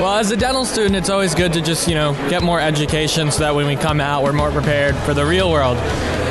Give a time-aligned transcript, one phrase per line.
[0.00, 3.30] Well, as a dental student, it's always good to just, you know, get more education
[3.30, 5.76] so that when we come out, we're more prepared for the real world.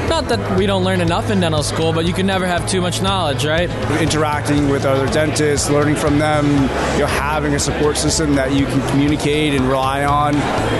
[0.09, 2.81] Not that we don't learn enough in dental school, but you can never have too
[2.81, 3.69] much knowledge, right?
[4.01, 6.45] Interacting with other dentists, learning from them,
[6.93, 10.33] you know, having a support system that you can communicate and rely on,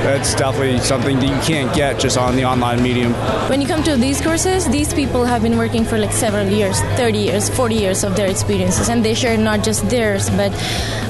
[0.04, 3.14] that's definitely something that you can't get just on the online medium.
[3.50, 6.82] When you come to these courses, these people have been working for like several years
[6.98, 10.52] 30 years, 40 years of their experiences, and they share not just theirs, but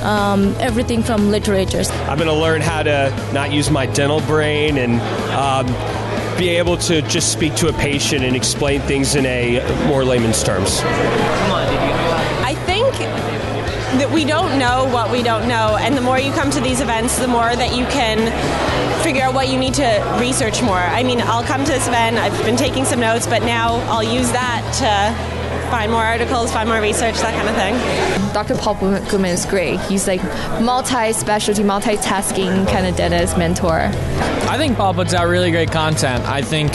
[0.04, 1.90] um, everything from literatures.
[1.90, 5.00] I'm going to learn how to not use my dental brain and
[5.32, 5.68] um,
[6.40, 10.42] be able to just speak to a patient and explain things in a more layman's
[10.42, 10.80] terms.
[10.82, 12.94] I think
[14.00, 16.80] that we don't know what we don't know, and the more you come to these
[16.80, 18.32] events, the more that you can
[19.04, 20.78] figure out what you need to research more.
[20.78, 24.02] I mean, I'll come to this event, I've been taking some notes, but now I'll
[24.02, 25.39] use that to
[25.70, 28.34] find more articles, find more research, that kind of thing.
[28.34, 28.56] Dr.
[28.56, 29.80] Paul Goodman is great.
[29.82, 30.22] He's like
[30.62, 33.92] multi-specialty, multitasking kind of dentist mentor.
[34.50, 36.26] I think Paul puts out really great content.
[36.26, 36.72] I think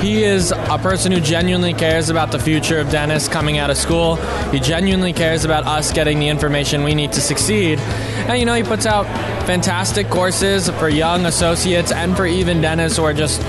[0.00, 3.76] he is a person who genuinely cares about the future of dentists coming out of
[3.76, 4.16] school.
[4.50, 7.78] He genuinely cares about us getting the information we need to succeed.
[7.78, 9.06] And you know, he puts out
[9.46, 13.42] fantastic courses for young associates and for even dentists who are just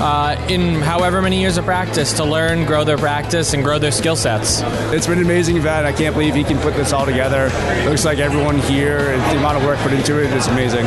[0.00, 3.92] uh, in however many years of practice to learn, grow their practice, and grow their
[3.92, 4.62] skill sets.
[4.94, 5.86] It's been an amazing event.
[5.86, 7.50] I can't believe he can put this all together.
[7.52, 10.86] It looks like everyone here, the amount of work put into it is amazing.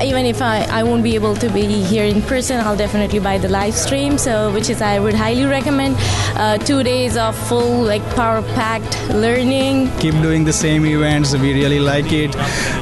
[0.00, 3.38] Even if I, I won't be able to be here in person, I'll definitely buy
[3.38, 4.18] the live stream.
[4.18, 5.96] So, which is I would highly recommend.
[6.36, 9.90] Uh, two days of full like power packed learning.
[9.98, 11.32] Keep doing the same events.
[11.34, 12.36] We really like it,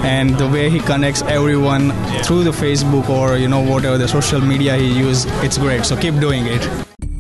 [0.05, 1.93] and the way he connects everyone
[2.25, 5.85] through the Facebook or you know whatever the social media he uses, it's great.
[5.85, 6.69] So keep doing it.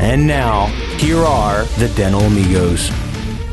[0.00, 0.66] And now,
[0.96, 3.09] here are the Dental Amigos.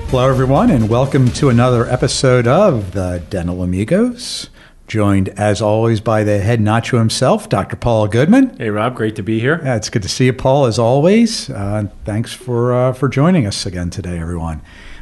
[0.09, 4.49] Hello, everyone, and welcome to another episode of the Dental Amigos.
[4.87, 7.75] Joined, as always, by the head nacho himself, Dr.
[7.75, 8.55] Paul Goodman.
[8.57, 9.59] Hey, Rob, great to be here.
[9.63, 11.49] Yeah, it's good to see you, Paul, as always.
[11.49, 14.61] Uh, thanks for uh, for joining us again today, everyone.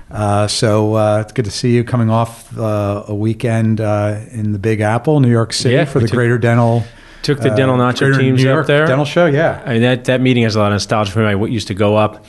[0.09, 4.53] Uh, so uh, it's good to see you coming off uh, a weekend uh, in
[4.53, 6.83] the Big Apple, New York City, Yeah, for the took- Greater Dental.
[7.21, 8.85] Took the dental nacho teams New up there.
[8.85, 9.63] Dental Show, yeah.
[9.65, 11.25] I mean, that, that meeting has a lot of nostalgia for me.
[11.25, 12.23] I used to go up.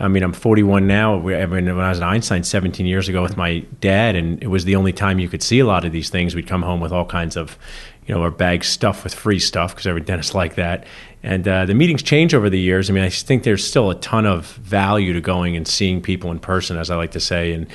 [0.00, 1.16] I mean, I'm 41 now.
[1.16, 4.46] I mean, when I was at Einstein 17 years ago with my dad, and it
[4.46, 6.34] was the only time you could see a lot of these things.
[6.34, 7.58] We'd come home with all kinds of,
[8.06, 10.86] you know, our bags stuffed with free stuff because every dentist like that.
[11.22, 12.88] And uh, the meetings change over the years.
[12.88, 16.30] I mean, I think there's still a ton of value to going and seeing people
[16.30, 17.66] in person, as I like to say, and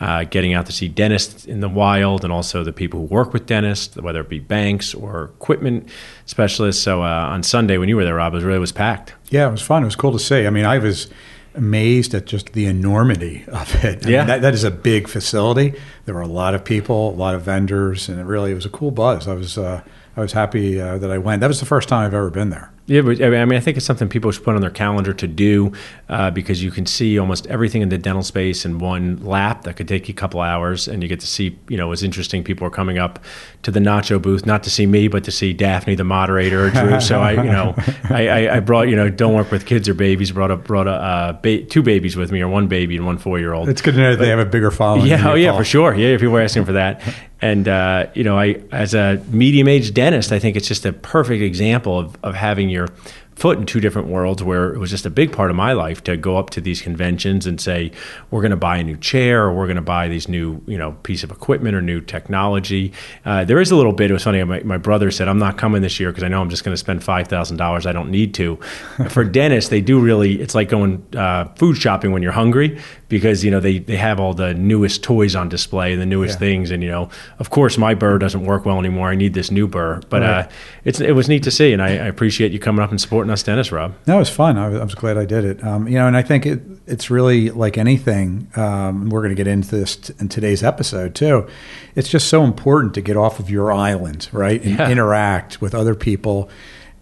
[0.00, 3.34] uh, getting out to see dentists in the wild and also the people who work
[3.34, 5.90] with dentists, whether it be banks or equipment
[6.24, 6.82] specialists.
[6.82, 9.12] So uh, on Sunday when you were there, Rob, it really was packed.
[9.28, 9.82] Yeah, it was fun.
[9.82, 10.46] It was cool to see.
[10.46, 11.10] I mean, I was
[11.54, 14.04] amazed at just the enormity of it.
[14.06, 14.18] I Yeah.
[14.18, 15.74] mean, that, that is a big facility.
[16.04, 18.66] There were a lot of people, a lot of vendors, and it really it was
[18.66, 19.28] a cool buzz.
[19.28, 19.80] I was uh,
[20.16, 21.40] I was happy uh, that I went.
[21.40, 22.70] That was the first time I've ever been there.
[22.86, 25.26] Yeah, but I mean- I think it's something people should put on their calendar to
[25.26, 25.72] do
[26.10, 29.76] uh, because you can see almost everything in the dental space in one lap that
[29.76, 32.44] could take you a couple hours, and you get to see, you know, it's interesting.
[32.44, 33.18] People are coming up
[33.62, 36.70] to the nacho booth not to see me, but to see Daphne, the moderator, or
[36.70, 37.00] Drew.
[37.08, 37.74] so I, you know,
[38.10, 40.30] I, I, I brought, you know, don't work with kids or babies.
[40.32, 43.16] Brought a brought a uh, ba- two babies with me, or one baby and one
[43.16, 43.70] four year old.
[43.70, 45.06] It's good to know that they have a bigger following.
[45.06, 45.94] Yeah, oh yeah, for sure.
[45.94, 47.00] Yeah, people were asking for that.
[47.40, 51.42] And uh, you know, I as a medium-aged dentist, I think it's just a perfect
[51.42, 52.88] example of, of having your
[53.36, 56.04] foot in two different worlds where it was just a big part of my life
[56.04, 57.90] to go up to these conventions and say
[58.30, 60.78] we're going to buy a new chair or we're going to buy these new you
[60.78, 62.92] know piece of equipment or new technology.
[63.24, 65.58] Uh, there is a little bit it was funny my, my brother said i'm not
[65.58, 68.34] coming this year because i know i'm just going to spend $5000 i don't need
[68.34, 68.56] to.
[69.08, 73.44] For dentists they do really it's like going uh, food shopping when you're hungry because
[73.44, 76.38] you know they, they have all the newest toys on display and the newest Yeah.
[76.46, 77.08] things and you know
[77.38, 80.30] of course my burr doesn't work well anymore i need this new burr but Right.
[80.46, 80.48] uh,
[80.84, 83.30] it's it was neat to see and I, I appreciate you coming up and supporting
[83.30, 84.56] us Dennis rob No, it was fun.
[84.58, 85.62] I was, I was glad I did it.
[85.64, 88.48] Um, you know, and I think it, it's really like anything.
[88.56, 91.46] Um, we're going to get into this t- in today's episode too.
[91.94, 94.90] It's just so important to get off of your island, right, and Yeah.
[94.90, 96.48] interact with other people.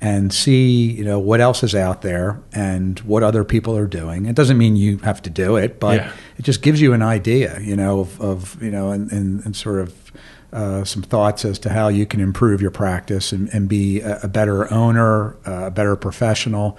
[0.02, 4.26] And see you know what else is out there and what other people are doing.
[4.26, 6.12] It doesn't mean you have to do it, but Yeah.
[6.38, 9.54] it just gives you an idea, you know, of, of you know, and, and, and
[9.56, 10.12] sort of
[10.52, 14.18] uh, some thoughts as to how you can improve your practice and, and be a,
[14.24, 16.76] a better owner, uh, a better professional.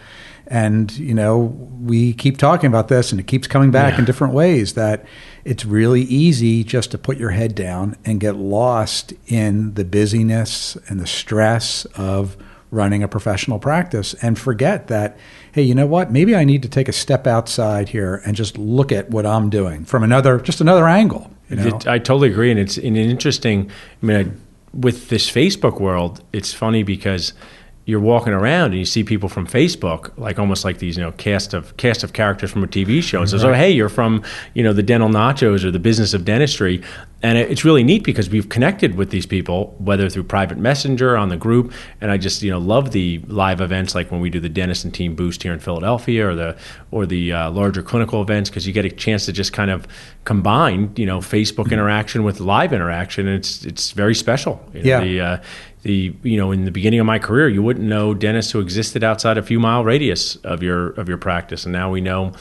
[0.48, 1.38] And you know,
[1.82, 4.00] we keep talking about this, and it keeps coming back Yeah.
[4.00, 4.74] in different ways.
[4.74, 5.06] That
[5.46, 10.76] it's really easy just to put your head down and get lost in the busyness
[10.90, 12.36] and the stress of
[12.74, 15.18] running a professional practice and forget that
[15.54, 18.58] hey you know what maybe i need to take a step outside here and just
[18.58, 22.52] look at what i'm doing from another just another angle you know I totally agree,
[22.52, 23.70] and it's an interesting.
[24.02, 27.34] I mean, I, with this Facebook world, it's funny because
[27.86, 31.12] you're walking around and you see people from Facebook, like almost like these, you know,
[31.14, 34.24] cast of cast of characters from a TV show, and says, "Oh, hey, you're from,
[34.54, 36.82] you know, the Dental Nachos or the Business of Dentistry,"
[37.22, 41.18] and it- it's really neat because we've connected with these people, whether through private messenger
[41.18, 44.30] on the group, and I just, you know, love the live events like when we
[44.30, 46.56] do the Dentist and Team Boost here in Philadelphia, or the
[46.92, 49.88] or the uh, larger clinical events, because you get a chance to just kind of
[50.24, 54.62] combine, you know, Facebook interaction with live interaction, and it's it's very special.
[54.74, 55.00] You know, Yeah.
[55.02, 55.38] The, uh,
[55.84, 59.04] the you know in the beginning of my career, you wouldn't know dentists who existed
[59.04, 62.34] outside a few mile radius of your of your practice, and now we know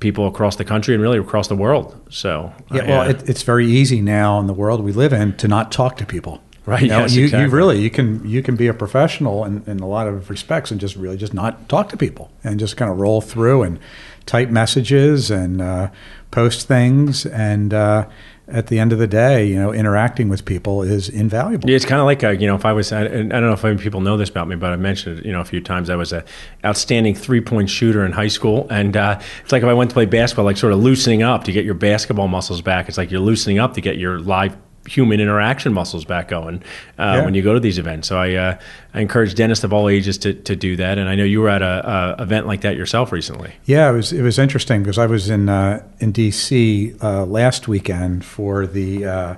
[0.00, 1.98] people across the country and really across the world.
[2.10, 5.48] So Yeah, well, it, it's very easy now in the world we live in to
[5.48, 6.42] not talk to people.
[6.66, 9.62] Right, You, know, yes, you, you really you can you can be a professional in,
[9.66, 12.76] in a lot of respects and just really just not talk to people and just
[12.76, 13.78] kind of roll through and
[14.26, 15.88] type messages and uh,
[16.30, 18.06] post things and uh,
[18.50, 21.68] at the end of the day, you know, interacting with people is invaluable.
[21.68, 23.52] Yeah, it's kind of like a, you know, if I was, I, I don't know
[23.52, 25.90] if people know this about me, but I've mentioned it, you know, a few times.
[25.90, 26.24] I was a
[26.64, 29.94] outstanding three point shooter in high school, and uh, it's like if I went to
[29.94, 32.88] play basketball, like sort of loosening up to get your basketball muscles back.
[32.88, 34.56] It's like you're loosening up to get your live
[34.88, 36.56] human interaction muscles back going
[36.98, 37.24] uh, Yeah.
[37.24, 38.08] when you go to these events.
[38.08, 38.58] So I, uh,
[38.94, 41.48] I encourage dentists of all ages to, to do that, and I know you were
[41.48, 43.52] at a, a event like that yourself recently.
[43.64, 46.94] Yeah, it was it was interesting because I was in uh, in D.C.
[47.02, 49.34] Uh, last weekend for the uh,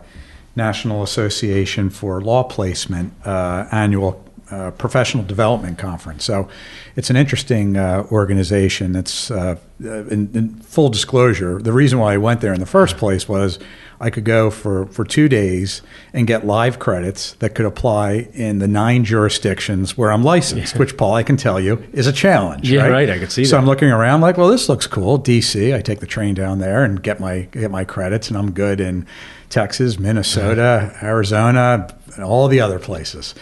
[0.56, 6.24] National Association for Law Placement uh, annual uh, professional development conference.
[6.24, 6.48] So
[6.96, 8.96] it's an interesting uh, organization.
[8.96, 11.60] It's uh, in, in full disclosure.
[11.60, 13.58] The reason why I went there in the first place was
[14.02, 15.82] I could go for, for two days
[16.14, 20.96] and get live credits that could apply in the nine jurisdictions where I'm licensed, which
[20.96, 22.70] Paul, I can tell you, is a challenge.
[22.70, 23.60] Yeah, right, I could see so that.
[23.60, 25.18] I'm looking around like, well, this looks cool.
[25.18, 28.52] DC, I take the train down there and get my get my credits, and I'm
[28.52, 29.06] good in
[29.50, 33.34] Texas, Minnesota, Arizona, and all the other places.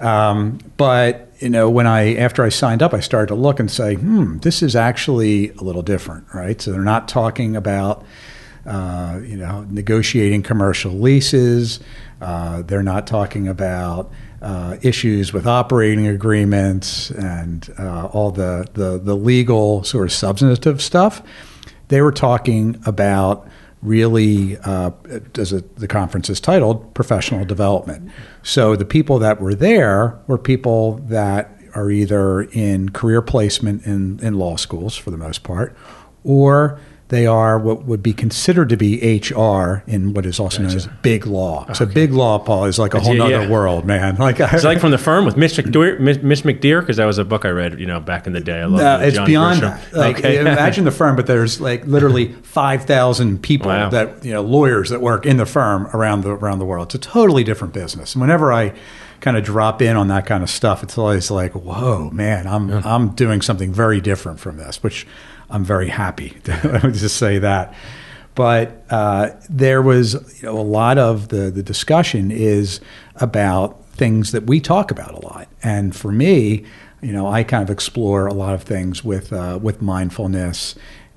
[0.00, 3.70] Um, but you know, when I after I signed up, I started to look and
[3.70, 6.60] say, hmm, this is actually a little different, right?
[6.60, 8.04] So they're not talking about
[8.66, 11.80] uh, you know negotiating commercial leases.
[12.20, 14.10] Uh, they're not talking about
[14.42, 20.82] uh, issues with operating agreements and uh, all the, the the legal sort of substantive
[20.82, 21.22] stuff.
[21.88, 23.48] They were talking about
[23.82, 24.90] really, uh,
[25.38, 28.10] as the conference is titled, professional development.
[28.42, 34.18] So the people that were there were people that are either in career placement in,
[34.20, 35.76] in law schools for the most part,
[36.24, 36.78] or
[37.10, 40.86] they are what would be considered to be HR in what is also known as
[41.02, 41.66] big law.
[41.68, 43.50] Oh, so big law, Paul, is like a whole Yeah, nother yeah.
[43.50, 44.16] world, man.
[44.16, 47.24] Like It's like from the firm with Mitch McDeer, Mitch McDeer, because that was a
[47.24, 48.60] book I read, you know, back in the day.
[48.60, 49.90] I love No, it's John beyond Grisham.
[49.90, 49.96] that.
[49.98, 50.38] Like, Okay.
[50.40, 53.90] imagine the firm, but there's like literally five thousand people Wow.
[53.90, 56.86] that you know lawyers that work in the firm around the around the world.
[56.94, 58.14] It's a totally different business.
[58.14, 58.72] And whenever I
[59.20, 62.70] kind of drop in on that kind of stuff, it's always like, whoa, man, I'm
[62.70, 65.06] I'm doing something very different from this, which
[65.50, 67.74] I'm very happy to just say that.
[68.34, 72.80] But uh, there was you know, a lot of the, the discussion is
[73.16, 75.48] about things that we talk about a lot.
[75.62, 76.64] And for me,
[77.02, 80.74] you know, I kind of explore a lot of things with uh, with mindfulness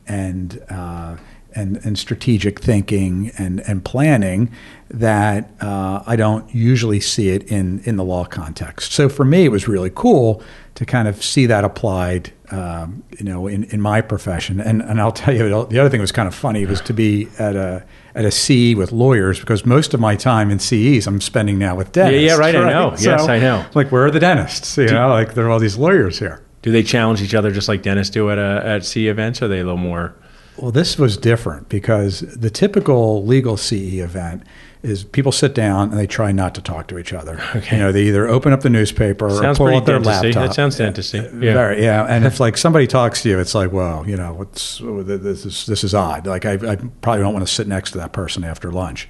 [0.07, 1.17] and uh,
[1.55, 4.51] and and strategic thinking and and planning
[4.89, 8.91] that uh, I don't usually see it in in the law context.
[8.91, 10.43] So for me, it was really cool
[10.75, 14.59] to kind of see that applied, um, you know, in, in my profession.
[14.59, 16.93] And and I'll tell you, the other thing that was kind of funny was to
[16.93, 17.83] be at a
[18.15, 21.75] at a CE with lawyers because most of my time in CEs I'm spending now
[21.75, 22.21] with dentists.
[22.21, 22.95] yeah, yeah right, I know.
[22.99, 23.65] Yes, I know.
[23.73, 24.77] Like, where are the dentists?
[24.77, 26.43] You know, like there are all these lawyers here.
[26.61, 29.41] Do they challenge each other just like dentists do at a, at C events?
[29.41, 30.15] Or are they a little more?
[30.57, 34.43] Well, this was different because the typical legal CE event
[34.83, 37.41] is people sit down and they try not to talk to each other.
[37.55, 37.77] Okay.
[37.77, 40.27] You know, they either open up the newspaper sounds or pull out their dentist-y.
[40.27, 40.47] laptop.
[40.47, 41.21] That sounds dentistry.
[41.21, 41.53] Yeah.
[41.53, 42.05] Very, yeah.
[42.05, 45.65] And if like somebody talks to you, it's like, well, you know, what's this is
[45.65, 46.27] this is odd.
[46.27, 49.07] Like I, I probably don't want to sit next to that person after lunch.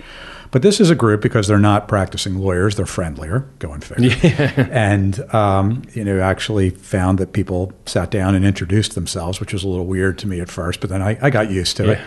[0.53, 3.49] But this is a group because they're not practicing lawyers; they're friendlier.
[3.57, 4.15] Go and figure.
[4.23, 4.67] Yeah.
[4.71, 9.63] And um, you know, actually found that people sat down and introduced themselves, which was
[9.63, 12.01] a little weird to me at first, but then I, I got used to it.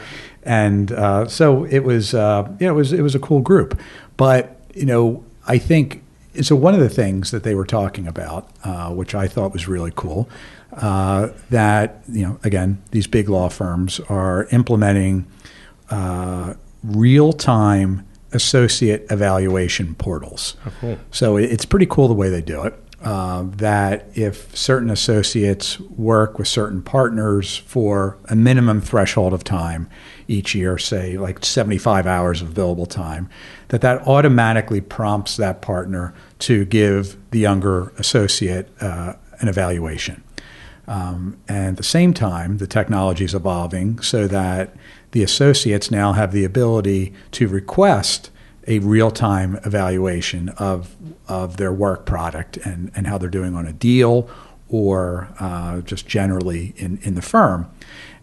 [0.45, 3.81] And uh, so it was, uh, you know, it was it was a cool group.
[4.17, 6.05] But you know, I think
[6.41, 6.55] so.
[6.55, 9.93] One of the things that they were talking about, uh, which I thought was really
[9.97, 10.29] cool,
[10.73, 15.27] uh, that you know, again, these big law firms are implementing
[15.91, 18.06] uh, real time
[18.37, 20.57] associate evaluation portals.
[20.65, 20.99] Oh, cool.
[21.11, 22.81] So it's pretty cool the way they do it.
[23.03, 29.89] Uh, that if certain associates work with certain partners for a minimum threshold of time
[30.29, 33.29] each year, say like 75 hours of billable time,
[33.69, 40.23] that that automatically prompts that partner to give the younger associate uh, an evaluation.
[40.89, 44.75] Um, and at the same time, the technology is evolving so that
[45.17, 48.31] the associates now have the ability to request
[48.67, 50.95] a real time evaluation of,
[51.27, 54.29] of their work product and, and how they're doing on a deal
[54.69, 57.67] or uh, just generally in, in the firm.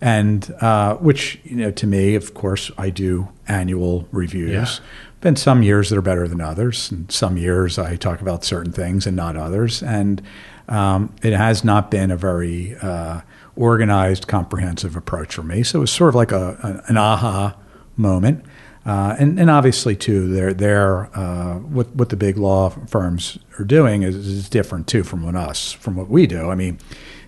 [0.02, 4.52] And uh, which, you know, to me, of course, I do annual reviews.
[4.52, 4.86] Yeah.
[5.22, 8.72] Been some years that are better than others, and some years I talk about certain
[8.72, 9.82] things and not others.
[9.82, 10.22] And
[10.70, 13.22] um, it has not been a very uh,
[13.56, 15.64] organized, comprehensive approach for me.
[15.64, 17.56] So it was sort of like a, an aha
[17.98, 18.46] moment.
[18.86, 23.64] Uh, and, and obviously, too, they're, they're, uh, what, what the big law firms are
[23.64, 26.50] doing is, is different, too, from what us, from what we do.
[26.50, 26.78] I mean,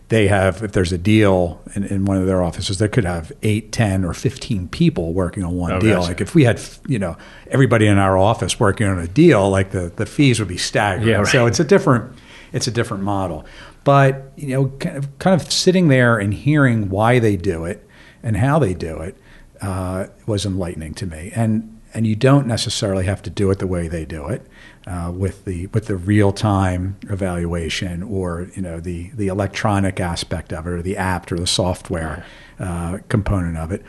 [0.10, 3.32] they have, if there's a deal in, in one of their offices, they could have
[3.42, 5.96] eight, ten, or 15 people working on one Oh, deal.
[6.00, 6.08] gotcha.
[6.10, 7.16] Like if we had, you know,
[7.48, 11.08] everybody in our office working on a deal, like the, the fees would be staggering.
[11.08, 11.28] Yeah, right.
[11.28, 12.14] So it's a different,
[12.52, 13.46] it's a different model.
[13.84, 17.88] But, you know, kind of, kind of sitting there and hearing why they do it
[18.24, 19.18] and how they do it
[19.62, 21.32] uh, was enlightening to me.
[21.36, 24.46] And and you don't necessarily have to do it the way they do it
[24.86, 30.52] uh, with the with the real time evaluation or you know the the electronic aspect
[30.52, 32.26] of it or the app or the software
[32.60, 33.82] uh, component of it.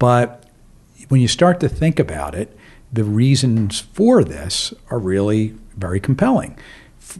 [0.00, 0.44] But
[1.08, 2.58] when you start to think about it,
[2.92, 6.58] the reasons for this are really very compelling.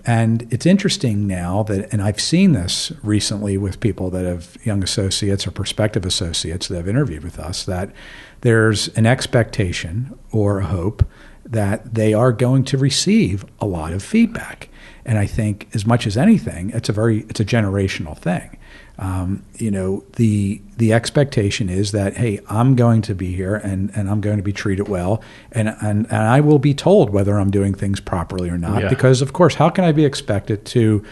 [0.05, 4.83] And it's interesting now that, and I've seen this recently with people that have young
[4.83, 7.93] associates or prospective associates that have interviewed with us, that
[8.41, 11.07] there's an expectation or a hope
[11.45, 14.69] that they are going to receive a lot of feedback.
[15.05, 18.57] And I think, as much as anything, it's a very it's a generational thing.
[18.99, 23.91] Um, you know, the the expectation is that hey, I'm going to be here and,
[23.97, 27.39] and I'm going to be treated well, and, and and I will be told whether
[27.39, 28.83] I'm doing things properly or not.
[28.83, 28.89] Yeah.
[28.89, 31.03] Because of course, how can I be expected to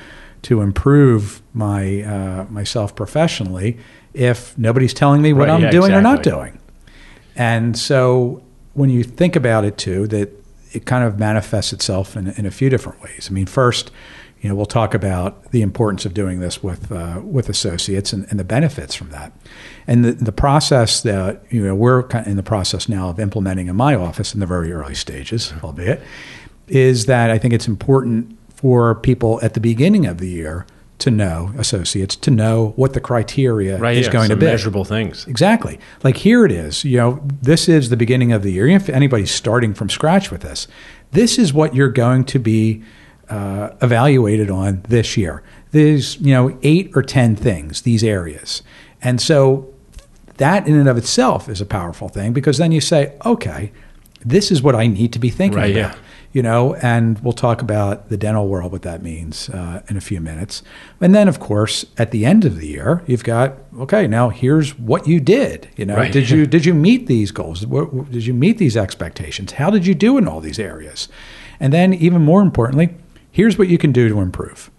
[0.42, 3.78] to improve my uh, myself professionally
[4.12, 6.58] if nobody's telling me what Right, I'm yeah, doing or not doing?
[7.34, 8.42] And so
[8.74, 10.30] when you think about it too, that
[10.72, 13.28] it kind of manifests itself in, in a few different ways.
[13.30, 13.90] I mean, first,
[14.40, 18.26] you know, we'll talk about the importance of doing this with uh, with associates and,
[18.30, 19.32] and the benefits from that,
[19.86, 23.20] and the, the process that you know we're kind of in the process now of
[23.20, 26.00] implementing in my office in the very early stages, albeit,
[26.68, 30.66] is that I think it's important for people at the beginning of the year
[31.00, 34.84] to know associates to know what the criteria Right, is yeah, going to be measurable
[34.84, 35.26] things.
[35.26, 35.80] Exactly.
[36.02, 36.84] Like here it is.
[36.84, 38.68] You know, this is the beginning of the year.
[38.68, 40.68] If anybody's starting from scratch with this,
[41.12, 42.82] this is what you're going to be
[43.30, 45.42] uh, evaluated on this year.
[45.70, 48.62] There's you know eight or ten things, these areas,
[49.02, 49.72] and so
[50.38, 53.70] that in and of itself is a powerful thing because then you say, okay,
[54.24, 55.94] this is what I need to be thinking Right, about.
[55.94, 56.00] yeah.
[56.32, 60.00] You know, and we'll talk about the dental world, what that means uh, in a
[60.00, 60.62] few minutes.
[61.00, 64.06] And then, of course, at the end of the year, you've got okay.
[64.06, 65.68] Now here's what you did.
[65.76, 66.12] You know, Right.
[66.12, 67.64] did you did you meet these goals?
[67.66, 69.52] Did you meet these expectations?
[69.52, 71.08] How did you do in all these areas?
[71.58, 72.90] And then, even more importantly,
[73.40, 74.70] here's what you can do to improve.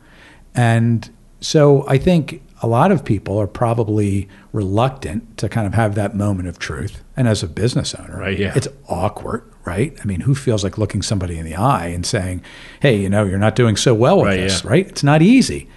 [0.53, 5.96] And so I think a lot of people are probably reluctant to kind of have
[5.96, 7.03] that moment of truth.
[7.18, 8.53] And as a business owner, Right, yeah.
[8.56, 9.98] it's awkward, right?
[10.01, 12.44] I mean, who feels like looking somebody in the eye and saying,
[12.82, 14.70] hey, you know, you're not doing so well with Right, this, yeah.
[14.70, 14.88] right?
[14.88, 15.68] It's not easy.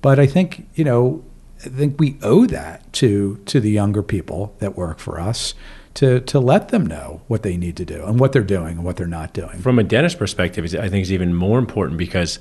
[0.00, 1.22] But I think, you know,
[1.62, 5.52] I think we owe that to to the younger people that work for us
[5.94, 8.84] to to let them know what they need to do and what they're doing and
[8.84, 9.58] what they're not doing.
[9.58, 12.38] From a dentist perspective, I think it's even more important because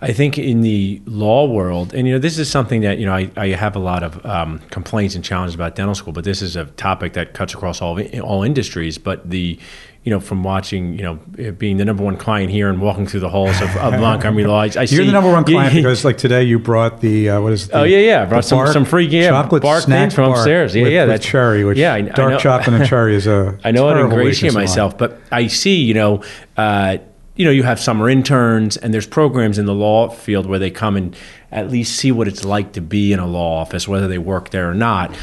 [0.00, 3.14] I think in the law world, and you know, this is something that you know
[3.14, 6.42] I, I have a lot of um, complaints and challenges about dental school, but this
[6.42, 8.98] is a topic that cuts across all all industries.
[8.98, 9.58] But the
[10.04, 11.14] you know, from watching, you know,
[11.52, 14.60] being the number one client here and walking through the halls of, of Montgomery Law,
[14.60, 17.40] I, I You're see the number one client because, like today, you brought the uh,
[17.40, 17.64] what is?
[17.64, 20.12] It, the, oh yeah, yeah, I brought some bark- some free yeah, chocolate bark snack
[20.12, 20.76] from upstairs.
[20.76, 22.38] Yeah, with, yeah, that's cherry, which yeah, I, dark know.
[22.38, 23.58] chocolate and cherry is a.
[23.64, 26.22] I know terrible ingratiate myself, but I see, you know,
[26.58, 26.98] uh,
[27.36, 30.70] you know, you have summer interns, and there's programs in the law field where they
[30.70, 31.16] come and
[31.50, 34.50] at least see what it's like to be in a law office, whether they work
[34.50, 35.16] there or not.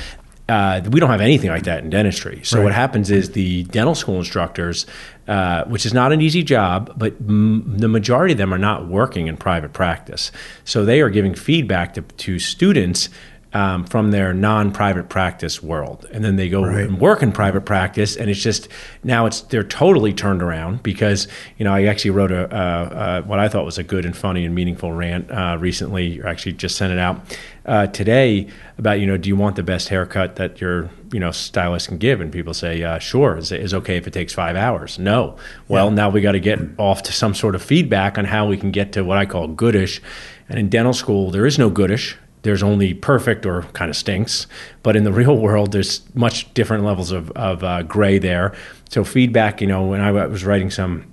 [0.49, 2.41] Uh, we don't have anything like that in dentistry.
[2.43, 2.63] So Right.
[2.65, 4.85] what happens is the dental school instructors,
[5.27, 8.87] uh, which is not an easy job, but m- the majority of them are not
[8.87, 10.31] working in private practice.
[10.65, 13.07] So they are giving feedback to, to students
[13.53, 16.85] um, from their non-private practice world, and then they go Right.
[16.85, 18.67] and work in private practice, and it's just
[19.03, 21.27] now it's they're totally turned around because
[21.57, 24.15] you know I actually wrote a uh, uh, what I thought was a good and
[24.15, 27.21] funny and meaningful rant uh, recently, or actually just sent it out
[27.65, 31.31] uh, today about you know do you want the best haircut that your you know
[31.31, 33.37] stylist can give, and people say uh, sure.
[33.37, 34.97] Is is okay if it takes five hours.
[34.97, 35.35] No,
[35.67, 38.55] well now we got to get off to some sort of feedback on how we
[38.55, 40.01] can get to what I call goodish,
[40.47, 44.47] and in dental school there is no goodish there's only perfect or kind of stinks.
[44.83, 48.53] But in the real world, there's much different levels of, of uh, gray there.
[48.89, 51.11] So feedback, you know, when I was writing some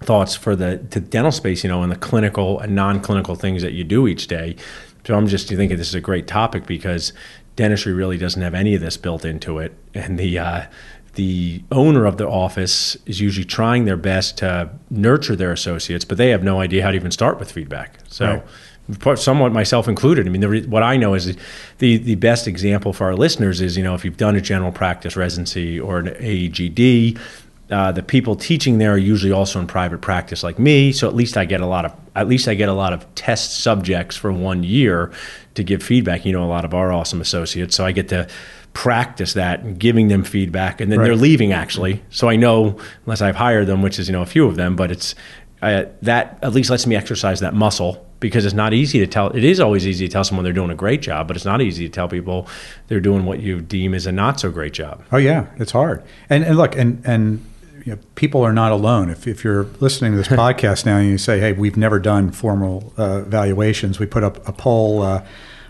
[0.00, 3.72] thoughts for the to dental space, you know, and the clinical and non-clinical things that
[3.72, 4.56] you do each day.
[5.04, 7.12] So I'm just thinking this is a great topic because
[7.56, 10.66] dentistry really doesn't have any of this built into it, and the uh,
[11.14, 16.18] the owner of the office is usually trying their best to nurture their associates, but
[16.18, 17.98] they have no idea how to even start with feedback.
[18.08, 18.26] So.
[18.26, 18.44] Right.
[19.16, 20.26] Somewhat myself included.
[20.26, 21.36] I mean, the re- what I know is
[21.78, 24.72] the the best example for our listeners is you know if you've done a general
[24.72, 27.18] practice residency or an AEGD,
[27.70, 30.90] uh, the people teaching there are usually also in private practice like me.
[30.90, 33.14] So at least I get a lot of at least I get a lot of
[33.14, 35.12] test subjects for one year
[35.54, 36.24] to give feedback.
[36.24, 38.26] You know, a lot of our awesome associates, so I get to
[38.72, 42.02] practice that and giving them feedback, and then they're leaving actually.
[42.10, 44.74] So I know unless I've hired them, which is you know a few of them,
[44.74, 45.14] but it's
[45.60, 49.28] uh, that at least lets me exercise that muscle because it's not easy to tell.
[49.30, 51.60] It is always easy to tell someone they're doing a great job, but it's not
[51.62, 52.46] easy to tell people
[52.88, 55.02] they're doing what you deem is a not so great job.
[55.12, 56.02] Oh yeah, it's hard.
[56.28, 57.44] And and look, and and
[57.84, 59.08] you know, people are not alone.
[59.10, 62.30] If if you're listening to this podcast now and you say, "Hey, we've never done
[62.32, 65.24] formal uh, evaluations," we put up a poll uh,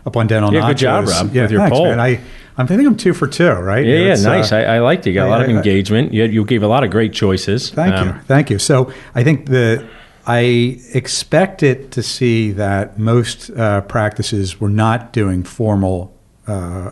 [0.06, 0.66] up on Dental Yeah, Nachos.
[0.68, 1.84] good job, Rob, Yeah, with your thanks, poll.
[1.86, 2.00] man.
[2.00, 2.20] I
[2.56, 3.84] I'm I think I'm two for two, right?
[3.86, 4.50] Yeah, yeah, uh, nice.
[4.52, 5.10] I, I liked it.
[5.10, 6.12] You got a lot of engagement.
[6.12, 7.70] You, you gave a lot of great choices.
[7.70, 8.58] Thank Um, you, thank you.
[8.58, 9.86] So I think the
[10.28, 16.14] I expected to see that most uh, practices were not doing formal
[16.46, 16.90] uh,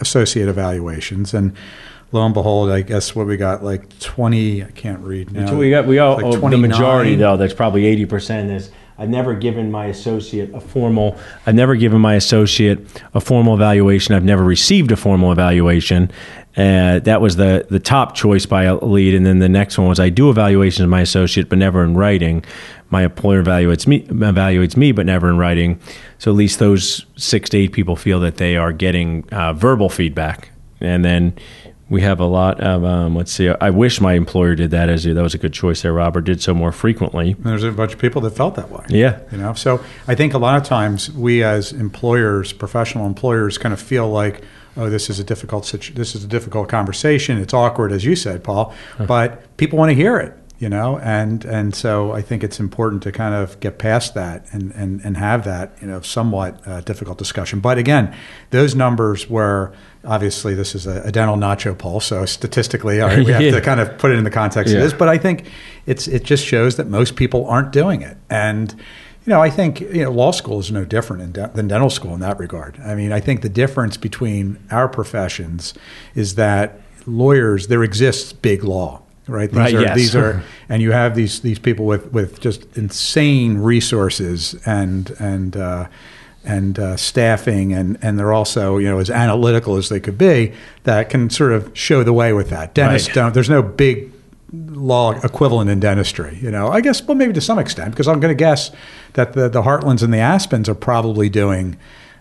[0.00, 1.52] associate evaluations, and
[2.12, 4.62] lo and behold, I guess what we got like twenty.
[4.62, 5.52] I can't read now.
[5.56, 7.36] We got we got Like oh, the majority though.
[7.36, 8.52] That's probably eighty percent.
[8.52, 11.18] Is I've never given my associate a formal.
[11.46, 14.14] I've never given my associate a formal evaluation.
[14.14, 16.10] I've never received a formal evaluation.
[16.56, 19.88] Uh, that was the the top choice by a lead, and then the next one
[19.88, 22.44] was I do evaluations of my associate, but never in writing.
[22.88, 25.78] My employer evaluates me evaluates me, but never in writing.
[26.16, 29.90] So at least those six to eight people feel that they are getting uh, verbal
[29.90, 31.34] feedback, and then
[31.88, 33.48] we have a lot of um, let's see.
[33.48, 34.88] I wish my employer did that.
[34.88, 36.22] As that was a good choice there, Robert.
[36.22, 37.32] Did so more frequently.
[37.32, 38.84] And there's a bunch of people that felt that way.
[38.88, 39.20] Yeah.
[39.30, 43.72] You know, so I think a lot of times we as employers, professional employers, kind
[43.72, 44.42] of feel like,
[44.76, 47.38] oh, this is a difficult situ- this is a difficult conversation.
[47.38, 50.34] It's awkward, as you said, Paul, but people want to hear it.
[50.58, 54.46] You know, and and so I think it's important to kind of get past that
[54.52, 57.60] and and, and have that you know somewhat uh, difficult discussion.
[57.60, 58.16] But again,
[58.52, 59.74] those numbers were
[60.06, 63.50] obviously this is a, a dental nacho poll, so statistically, all right, we have Yeah.
[63.52, 64.78] to kind of put it in the context Yeah.
[64.80, 64.92] of this.
[64.92, 65.48] But I think
[65.86, 69.80] it's it just shows that most people aren't doing it, and you know I think
[69.80, 72.78] you know law school is no different in de- than dental school in that regard.
[72.84, 75.74] I mean I think the difference between our professions
[76.14, 79.02] is that lawyers there exists big law.
[79.28, 79.50] Right.
[79.50, 79.96] These Right, are yes.
[79.96, 85.56] these are and you have these these people with, with just insane resources and and
[85.56, 85.88] uh,
[86.46, 90.52] and uh, staffing and and they're also you know as analytical as they could be
[90.84, 92.74] that can sort of show the way with that.
[92.74, 93.14] Dentists Right.
[93.14, 93.34] don't.
[93.34, 94.12] There's no big
[94.52, 96.38] law equivalent in dentistry.
[96.40, 98.70] You know, I guess well maybe to some extent because I'm going to guess
[99.14, 101.76] that the the Heartlands and the Aspens are probably doing.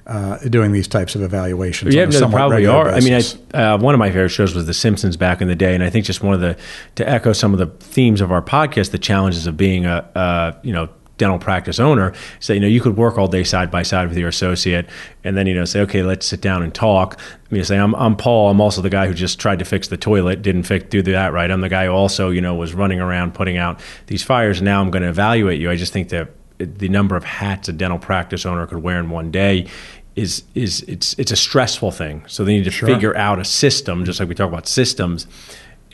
[0.08, 2.90] Uh, doing these types of evaluations, Yeah, they probably are.
[2.90, 3.20] I mean.
[3.56, 5.84] I, uh, one of my favorite shows was The Simpsons back in the day, and
[5.84, 6.56] I think just one of the
[6.98, 10.58] to echo some of the themes of our podcast, the challenges of being a, a
[10.62, 13.84] you know dental practice owner, say you know you could work all day side by
[13.84, 14.88] side with your associate,
[15.24, 17.20] and then you know say, okay, let's sit down and talk.
[17.50, 18.50] you mean, say, I'm I'm Paul.
[18.50, 21.34] I'm also the guy who just tried to fix the toilet, didn't fix do that
[21.34, 21.50] right.
[21.50, 24.62] I'm the guy who also you know was running around putting out these fires.
[24.62, 25.70] Now I'm going to evaluate you.
[25.72, 29.10] I just think that the number of hats a dental practice owner could wear in
[29.10, 29.68] one day
[30.16, 32.24] is is it's it's a stressful thing.
[32.28, 32.88] So they need to Sure.
[32.88, 35.28] figure out a system, just like we talk about systems,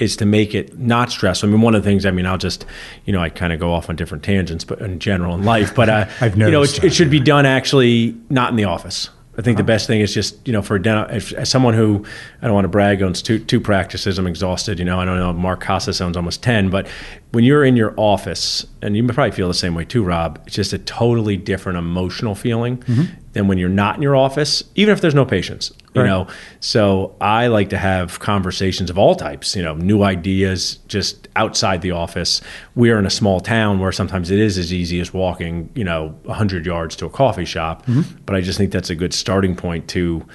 [0.01, 1.47] is to make it not stressful.
[1.47, 2.05] I mean, one of the things.
[2.05, 2.65] I mean, I'll just
[3.05, 5.73] you know I kind of go off on different tangents, but in general in life,
[5.75, 9.09] but uh, I've you know it, it should be done actually not in the office.
[9.37, 9.67] I think the Uh-huh.
[9.67, 12.03] best thing is just you know for a dental if, as someone who
[12.41, 14.17] I don't want to brag owns two two practices.
[14.19, 14.77] I'm exhausted.
[14.79, 16.87] You know I don't know Mark Costes owns almost ten, but
[17.31, 20.41] when you're in your office and you probably feel the same way too, Rob.
[20.45, 23.03] It's just a totally different emotional feeling Mm-hmm.
[23.33, 25.71] than when you're not in your office, even if there's no patients.
[25.93, 26.07] You Right.
[26.07, 26.27] know,
[26.61, 29.55] so I like to have conversations of all types.
[29.55, 32.41] You know, new ideas just outside the office.
[32.75, 36.15] We're in a small town where sometimes it is as easy as walking, you know,
[36.29, 37.85] hundred yards to a coffee shop.
[37.87, 38.23] Mm-hmm.
[38.25, 40.25] But I just think that's a good starting point to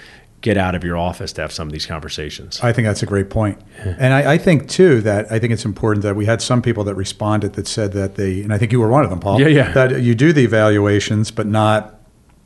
[0.47, 2.61] get out of your office to have some of these conversations.
[2.63, 3.61] I think that's a great point.
[3.83, 6.85] And I, I think, too, that I think it's important that we had some people
[6.85, 9.41] that responded that said that they, and I think you were one of them, Paul,
[9.41, 9.73] Yeah, yeah.
[9.73, 11.99] that you do the evaluations, but not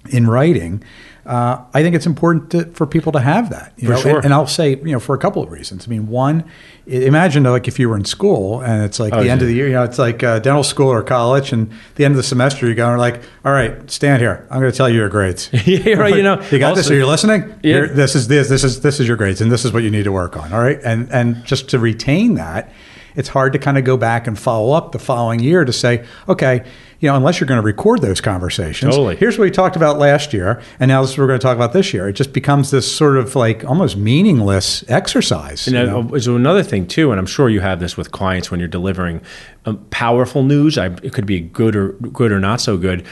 [0.09, 0.83] in writing.
[1.27, 3.73] Uh, I think it's important to, for people to have that.
[3.77, 4.01] You For know?
[4.01, 4.17] sure.
[4.17, 5.87] And, and I'll say, you know, for a couple of reasons.
[5.87, 6.45] I mean, one,
[6.87, 9.55] imagine like if you were in school and it's like Oh, the end of the
[9.55, 12.23] year, you know, it's like uh, dental school or college, and the end of the
[12.23, 14.47] semester, you go and like, all right, stand here.
[14.51, 15.51] I'm going to tell you your grades.
[15.67, 16.17] yeah, right.
[16.17, 16.87] You know, You got this?
[16.87, 17.43] also- Are you listening?
[17.63, 17.75] Yeah.
[17.75, 18.49] Here, this is this.
[18.49, 20.53] This is this is your grades, and this is what you need to work on.
[20.53, 22.73] All right, and and just to retain that,
[23.15, 26.05] it's hard to kind of go back and follow up the following year to say,
[26.29, 26.65] okay,
[27.01, 28.95] you know, unless you're going to record those conversations.
[28.95, 29.17] Totally.
[29.17, 31.43] Here's what we talked about last year, and now this is what we're going to
[31.45, 32.09] talk about this year.
[32.09, 35.67] It just becomes this sort of like almost meaningless exercise.
[35.67, 36.19] And you know, know?
[36.19, 39.23] so another thing too, and I'm sure you have this with clients when you're delivering
[39.65, 40.77] um, powerful news.
[40.77, 43.07] I, it could be good or good or not so good.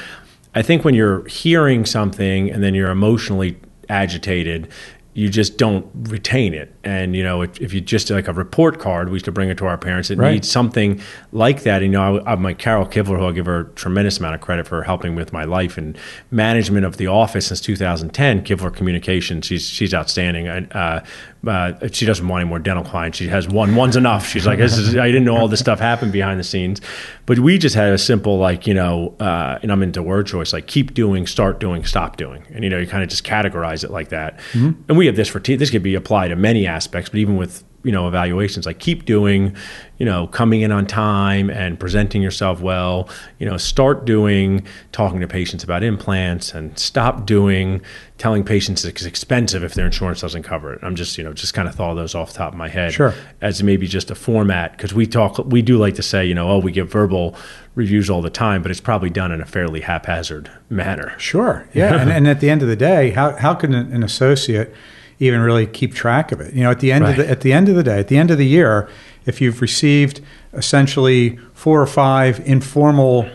[0.55, 4.69] I think when you're hearing something and then you're emotionally agitated,
[5.15, 6.73] you just don't retain it.
[6.85, 9.49] And you know, if, if you just like a report card, we used to bring
[9.49, 10.11] it to our parents.
[10.11, 10.35] It Right.
[10.35, 11.01] needs something
[11.33, 11.83] like that.
[11.83, 14.41] You know, I, I, my Carol Kivler, who I'll give her a tremendous amount of
[14.41, 15.99] credit for helping with my life and
[16.31, 18.45] management of the office since 2010.
[18.45, 20.47] Kivler Communications, she's she's outstanding.
[20.47, 21.01] And, uh,
[21.47, 23.19] uh, she doesn't want any more dental clients.
[23.19, 23.77] She has one.
[23.77, 24.27] One's enough.
[24.27, 26.81] She's like, this is, I didn't know all this stuff happened behind the scenes,
[27.27, 30.53] but we just had a simple like, you know, uh, and I'm into word choice,
[30.53, 33.85] like keep doing, start doing, stop doing, and you know, you kind of just categorize
[33.85, 34.41] it like that.
[34.89, 37.37] And we have this for te- this could be applied to many aspects, but even
[37.37, 39.57] with you know evaluations like keep doing
[39.97, 45.21] you know coming in on time and presenting yourself well you know start doing talking
[45.21, 47.81] to patients about implants and stop doing
[48.19, 51.55] telling patients it's expensive if their insurance doesn't cover it i'm just you know just
[51.55, 53.15] kind of thought of those off the top of my head Sure.
[53.41, 56.51] as maybe just a format because we talk we do like to say you know
[56.51, 57.35] oh we give verbal
[57.75, 61.67] reviews all the time but it's probably done in a fairly haphazard manner Sure.
[61.73, 62.03] Yeah.
[62.03, 64.75] and, and at the end of the day, how, how can an an associate
[65.21, 66.55] even really keep track of it?
[66.55, 67.19] You know, at the end Right.
[67.19, 68.89] of the at the end of the day, at the end of the year,
[69.27, 70.21] if you've received
[70.55, 73.29] essentially four or five informal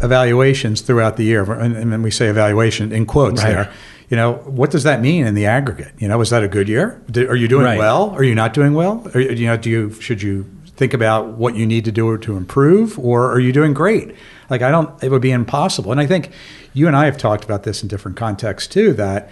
[0.00, 3.52] evaluations throughout the year, and, and when we say evaluation in quotes Right.
[3.54, 3.72] there,
[4.10, 5.92] you know, what does that mean in the aggregate?
[5.98, 7.00] You know, was that a good year?
[7.10, 7.78] Did, are you doing Right.
[7.78, 8.10] well?
[8.10, 9.06] Are you not doing well?
[9.14, 10.44] Or, you know, do you should you
[10.76, 14.14] think about what you need to do to improve, or are you doing great?
[14.50, 15.92] Like I don't, it would be impossible.
[15.92, 16.30] And I think
[16.74, 18.92] you and I have talked about this in different contexts too.
[18.94, 19.30] That,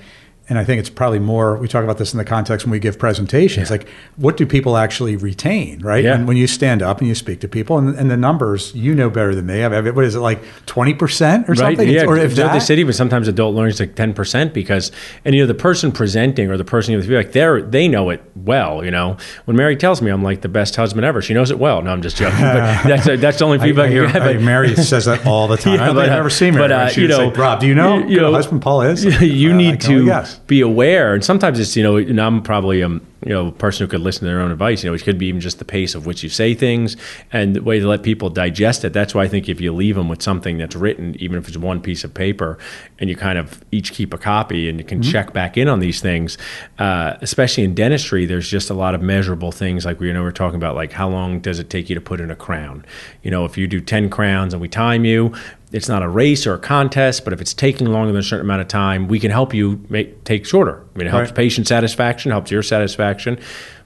[0.50, 1.56] and I think it's probably more.
[1.56, 3.70] We talk about this in the context when we give presentations.
[3.70, 6.04] Like, what do people actually retain, right?
[6.04, 6.14] Yeah.
[6.16, 8.94] And when you stand up and you speak to people, and, and the numbers, you
[8.94, 9.64] know better than me.
[9.64, 11.88] I mean, what is it like, twenty percent or something?
[11.88, 12.58] Yeah, Or if they that?
[12.58, 14.92] said even sometimes adult learning is like ten percent because,
[15.24, 18.20] and you know, the person presenting or the person you like they're they know it
[18.36, 18.84] well.
[18.84, 21.58] You know, when Mary tells me I'm like the best husband ever, she knows it
[21.60, 21.80] well.
[21.80, 22.40] No, I'm just joking.
[22.40, 24.22] but that's that's the only I, feedback I you hear, get.
[24.22, 25.74] I- Mary says that all the time.
[25.74, 26.64] Yeah, I don't but, think I've uh, ever seen Mary.
[26.68, 29.04] but, uh, she you know, say, Rob, do you know you- know, husband Paul is?
[29.22, 30.39] you Uh, need to guess.
[30.46, 33.84] Be aware, and sometimes it's you know, and I'm probably um you know a person
[33.84, 34.82] who could listen to their own advice.
[34.82, 36.96] You know, it could be even just the pace of which you say things
[37.32, 38.92] and the way to let people digest it.
[38.92, 41.56] That's why I think if you leave them with something that's written, even if it's
[41.56, 42.58] one piece of paper,
[42.98, 45.80] and you kind of each keep a copy and you can check back in on
[45.80, 46.38] these things,
[46.78, 50.22] uh, especially in dentistry, there's just a lot of measurable things like we you know
[50.22, 52.84] we're talking about like how long does it take you to put in a crown?
[53.22, 55.34] You know, if you do ten crowns and we time you,
[55.72, 58.46] it's not a race or a contest, but if it's taking longer than a certain
[58.46, 60.84] amount of time, we can help you make take shorter.
[60.94, 61.36] I mean, it helps Right.
[61.36, 63.09] patient satisfaction, helps your satisfaction.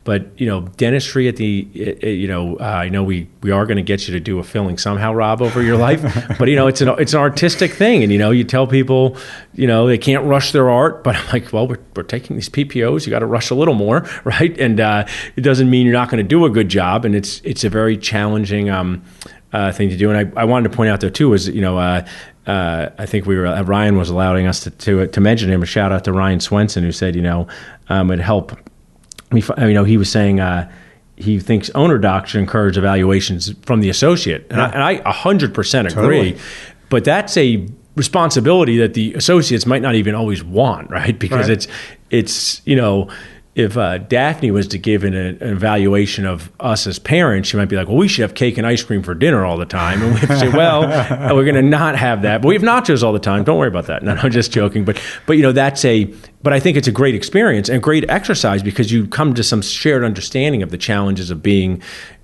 [0.04, 1.66] But you know, dentistry at the
[2.02, 4.38] uh, you know, uh, I know we we are going to get you to do
[4.38, 6.02] a filling somehow, Rob, over your life.
[6.38, 9.16] but you know, it's an it's an artistic thing, and you know, you tell people,
[9.54, 11.02] you know, they can't rush their art.
[11.02, 13.74] But I'm like, well, we're, we're taking these PPOs, you got to rush a little
[13.74, 14.58] more, right?
[14.60, 15.06] And uh,
[15.36, 17.70] it doesn't mean you're not going to do a good job, and it's it's a
[17.70, 18.68] very challenging.
[18.70, 19.02] Um,
[19.54, 20.10] uh, thing to do.
[20.10, 22.04] And I, I wanted to point out there too is you know uh,
[22.46, 25.62] uh, I think we were uh, Ryan was allowing us to, to to mention him.
[25.62, 27.46] A shout out to Ryan Swenson who said you know
[27.88, 28.52] um, it'd help.
[29.34, 30.40] We you know he was saying.
[30.40, 30.70] Uh,
[31.16, 35.46] he thinks owner docs should encourage evaluations from the associate, and, I, and I 100%
[35.52, 35.90] agree.
[35.92, 36.38] Totally.
[36.88, 41.16] but that's a responsibility that the associates might not even always want, right?
[41.16, 41.50] Because Right.
[41.56, 41.68] it's
[42.10, 43.08] it's you know.
[43.54, 47.68] If uh, Daphne was to give an, an evaluation of us as parents, she might
[47.68, 50.02] be like, "Well, we should have cake and ice cream for dinner all the time,"
[50.02, 50.82] and we have to say, "Well,
[51.36, 53.44] we're going to not have that, but we have nachos all the time.
[53.44, 54.84] Don't worry about that." No, no, I'm just joking.
[54.84, 56.12] But but you know that's a.
[56.42, 59.62] But I think it's a great experience and great exercise because you come to some
[59.62, 61.80] shared understanding of the challenges of being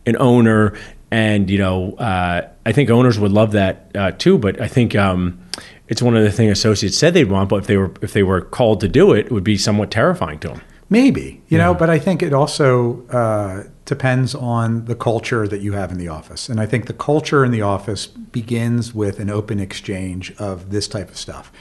[0.07, 0.77] an owner,
[1.13, 4.37] and you know uh, I think owners would love that uh, too.
[4.37, 4.97] But I think.
[4.97, 5.41] Um,
[5.91, 8.23] it's one of the things associates said they'd want, but if they were if they
[8.23, 10.63] were called to do it, it would be somewhat terrifying to them.
[10.93, 15.73] Maybe, you know, but I think it also uh, depends on the culture that you
[15.75, 16.49] have in the office.
[16.49, 20.89] And I think the culture in the office begins with an open exchange of this
[20.89, 21.53] type of stuff.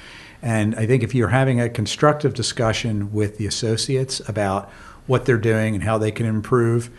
[0.41, 4.67] And I think if you're having a constructive discussion with the associates about
[5.05, 6.89] what they're doing and how they can improve,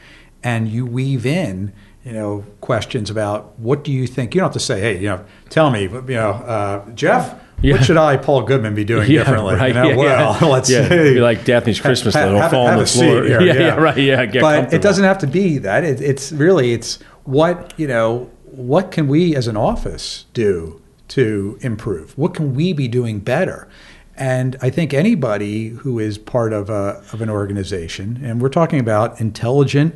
[0.42, 1.72] and you weave in,
[2.04, 5.08] you know, questions about what do you think, you don't have to say, hey, you
[5.08, 7.74] know, tell me, you know, uh, Jeff, Yeah.
[7.74, 9.54] what should I, Paul Goodman, be doing Yeah, differently?
[9.56, 10.46] right, You know, yeah, well, yeah.
[10.54, 11.14] let's Yeah, see.
[11.14, 13.24] be like Daphne's Christmas Ha- little have a- fall on the floor.
[13.24, 15.84] here, Yeah, yeah, right, yeah, get but it doesn't have to be that.
[15.84, 18.30] It, it's really it's what you know.
[18.52, 22.18] What can we as an office do to improve?
[22.18, 23.68] What can we be doing better?
[24.16, 28.80] And I think anybody who is part of a of an organization, and we're talking
[28.80, 29.94] about intelligent,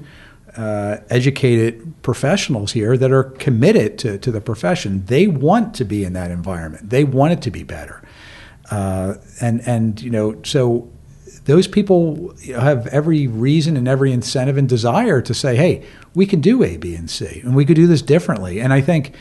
[0.57, 5.05] uh, educated professionals here that are committed to, to the profession.
[5.07, 6.91] They want to be in that environment.
[6.91, 8.03] They want it to be better.
[8.71, 10.91] Uh, and and you know so
[11.45, 16.41] those people have every reason and every incentive and desire to say, hey, we can
[16.41, 18.61] do A, B, and C, and we could do this differently.
[18.61, 19.15] And I think,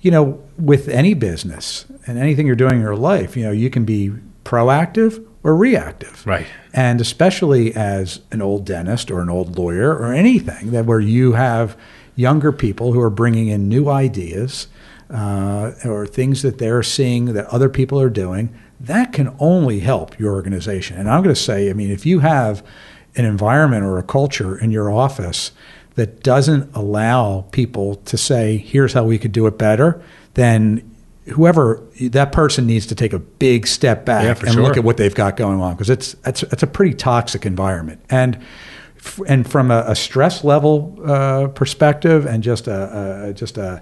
[0.00, 3.70] you know, with any business and anything you're doing in your life, you know, you
[3.70, 4.10] can be
[4.44, 6.26] proactive or reactive.
[6.26, 6.46] Right.
[6.72, 11.32] And especially as an old dentist or an old lawyer or anything that where you
[11.32, 11.76] have
[12.16, 14.66] younger people who are bringing in new ideas
[15.10, 20.18] uh, or things that they're seeing that other people are doing, that can only help
[20.18, 20.96] your organization.
[20.98, 22.64] And I'm going to say, I mean, if you have
[23.16, 25.52] an environment or a culture in your office
[25.94, 30.02] that doesn't allow people to say, here's how we could do it better,
[30.34, 30.94] then
[31.30, 34.96] whoever that person needs to take a big step back Yeah, and look at what
[34.96, 38.36] they've got going on because it's it's it's a pretty toxic environment and
[38.96, 43.80] f- and from a, a stress level uh, perspective and just a, a just a,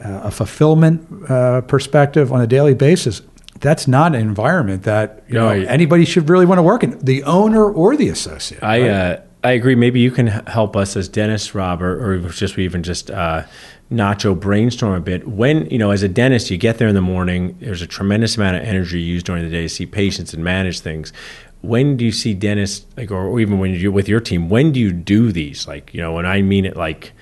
[0.00, 3.22] a fulfillment uh, perspective on a daily basis
[3.60, 6.82] that's not an environment that you No, know I- anybody should really want to work
[6.84, 8.90] in the owner or the associate I right?
[8.90, 9.76] uh, I agree.
[9.76, 13.44] Maybe you can help us as dentists, Robert, or just we even just uh,
[13.92, 15.28] Nacho brainstorm a bit.
[15.28, 17.56] When you know, as a dentist, you get there in the morning.
[17.60, 20.80] There's a tremendous amount of energy used during the day to see patients and manage
[20.80, 21.12] things.
[21.60, 24.48] When do you see dentists, like, or, even when you're with your team?
[24.48, 25.68] When do you do these?
[25.68, 27.12] Like, you know, when I mean it, like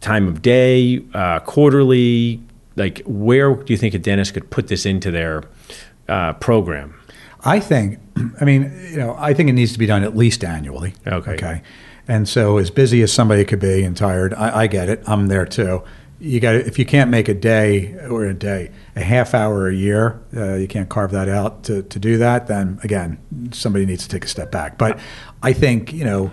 [0.00, 2.40] time of day, uh, quarterly.
[2.76, 5.42] Like, where do you think a dentist could put this into their
[6.08, 6.98] uh, program?
[7.46, 7.98] I think,
[8.40, 10.94] I mean, you know, I think it needs to be done at least annually.
[11.06, 11.34] Okay.
[11.34, 11.62] Okay.
[12.08, 15.02] And so, as busy as somebody could be and tired, I, I get it.
[15.06, 15.82] I'm there too.
[16.20, 19.74] You got if you can't make a day or a day, a half hour a
[19.74, 22.46] year, uh, you can't carve that out to, to do that.
[22.46, 23.18] Then again,
[23.52, 24.78] somebody needs to take a step back.
[24.78, 24.98] But
[25.42, 26.30] I think you know,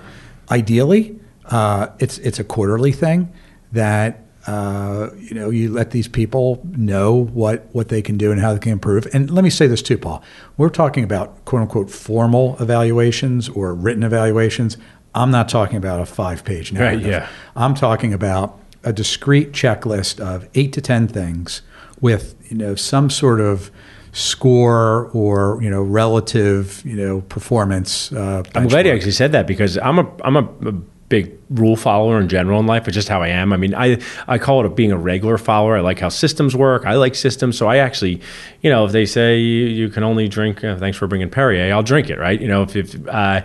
[0.52, 3.34] ideally, uh, it's it's a quarterly thing
[3.72, 8.42] that uh, you know, you let these people know what, what they can do and
[8.42, 9.08] how they can improve.
[9.14, 10.22] And let me say this too, Paul.
[10.58, 14.78] We're talking about quote unquote formal evaluations or written evaluations.
[15.16, 17.06] I'm not talking about a five page narrative.
[17.06, 17.30] yeah.
[17.56, 21.62] I'm talking about a discrete checklist of eight to 10 things
[22.02, 23.72] with, you know, some sort of
[24.12, 28.12] score or, you know, relative, you know, performance.
[28.12, 30.74] Uh, I'm glad you actually said that because I'm a I'm a, a
[31.14, 32.86] big rule follower in general in life.
[32.86, 33.54] but just how I am.
[33.54, 35.78] I mean, I I call it being a regular follower.
[35.78, 36.88] I like how systems work.
[36.88, 38.20] I like systems, so I actually,
[38.62, 41.72] you know, if they say you, you can only drink, uh, thanks for bringing Perrier,
[41.72, 42.42] I'll drink it, right?
[42.42, 43.42] You know, if, if uh,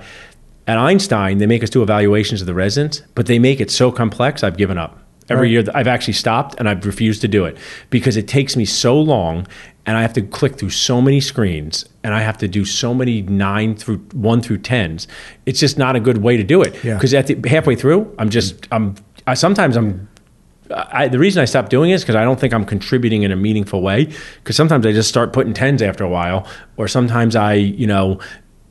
[0.67, 3.93] at Einstein they make us do evaluations of the residents, but they make it so
[3.93, 5.08] complex, I've given up.
[5.31, 5.67] Every Right.
[5.67, 7.57] year, I've actually stopped and I've refused to do it
[7.91, 9.47] because it takes me so long
[9.85, 12.95] and I have to click through so many screens and I have to do so
[12.95, 15.07] many nine through one through tens.
[15.47, 16.95] It's just not a good way to do it Yeah.
[16.95, 18.95] because at the halfway through, I'm just I'm
[19.27, 20.09] I, sometimes I'm.
[20.71, 23.33] I, the reason I stopped doing it is because I don't think I'm contributing in
[23.33, 24.09] a meaningful way.
[24.43, 28.21] Because sometimes I just start putting tens after a while, or sometimes I, you know,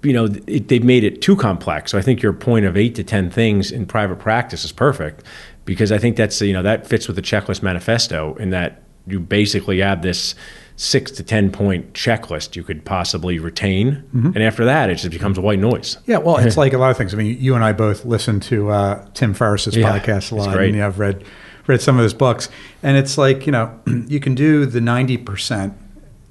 [0.04, 1.92] you know, it, they've made it too complex.
[1.92, 5.24] So I think your point of eight to ten things in private practice is perfect,
[5.68, 9.20] because I think that's you know that fits with the checklist manifesto in that you
[9.20, 10.34] basically have this
[10.78, 15.38] six to ten point checklist you could possibly retain, and after that it just becomes
[15.38, 15.98] a white noise.
[16.08, 17.14] Yeah, well, it's like a lot of things.
[17.14, 20.58] I mean, you and I both listen to uh, Tim Ferriss's Yeah, podcast a lot,
[20.58, 21.24] and yeah, I've read
[21.68, 22.50] read some of his books,
[22.82, 25.74] and it's like you know you can do the ninety percent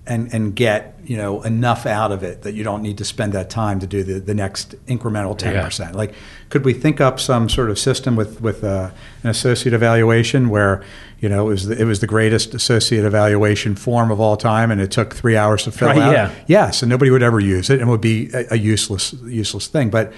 [0.07, 3.33] and and get you know enough out of it that you don't need to spend
[3.33, 5.95] that time to do the, the next incremental ten percent.
[5.95, 6.15] Like,
[6.49, 8.91] could we think up some sort of system with with uh,
[9.23, 10.83] an associate evaluation where
[11.21, 14.71] you know it was the, it was the greatest associate evaluation form of all time,
[14.71, 16.13] and it took three hours to fill Right, out?
[16.13, 16.31] yeah.
[16.47, 19.67] Yes, and nobody would ever use it, and it would be a, a useless useless
[19.67, 19.91] thing.
[19.91, 20.13] But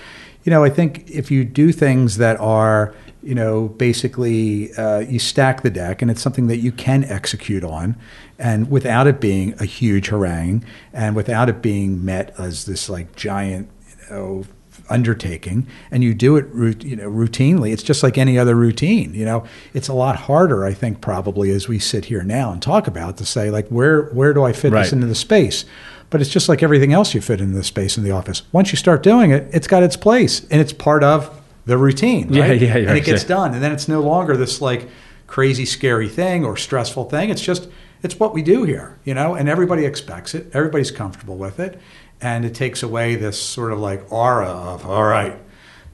[0.44, 5.18] you know, I think if you do things that are you know basically uh, you
[5.18, 7.96] stack the deck, and it's something that you can execute on,
[8.38, 13.14] and without it being a huge harangue, and without it being met as this like
[13.16, 14.44] giant you know
[14.90, 16.46] undertaking and you do it
[16.82, 20.64] you know routinely it's just like any other routine you know it's a lot harder
[20.64, 24.04] i think probably as we sit here now and talk about to say like where
[24.10, 24.84] where do i fit Right.
[24.84, 25.66] this into the space
[26.08, 28.72] but it's just like everything else you fit into the space in the office once
[28.72, 32.48] you start doing it it's got its place and it's part of the routine Yeah,
[32.48, 32.60] right?
[32.60, 33.28] yeah, and it gets yeah.
[33.28, 34.88] done and then it's no longer this like
[35.26, 37.68] crazy scary thing or stressful thing it's just
[38.02, 40.50] it's what we do here you know and everybody expects it.
[40.52, 41.80] Everybody's comfortable with it.
[42.20, 45.38] And it takes away this sort of like aura of all right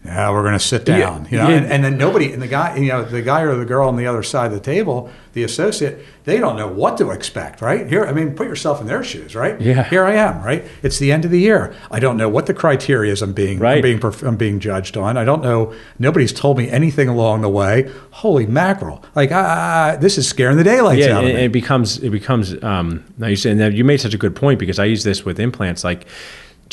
[0.04, 1.56] yeah we're going to sit Yeah, down you know yeah.
[1.56, 3.96] and, and then nobody and the guy you know the guy or the girl on
[3.96, 7.86] the other side of the table the associate they don't know what to expect right
[7.88, 9.82] here i mean put yourself in their shoes right Yeah.
[9.84, 12.54] here i am right it's the end of the year i don't know what the
[12.54, 13.82] criteria is i'm being I'm Right.
[13.82, 17.90] being i'm being judged on i don't know nobody's told me anything along the way
[18.10, 21.52] holy mackerel like ah, this is scaring the daylights yeah, out of me and it
[21.52, 22.62] becomes it becomes.
[22.62, 25.24] Um, now you said and you made such a good point because I use this
[25.24, 25.84] with implants.
[25.84, 26.06] Like,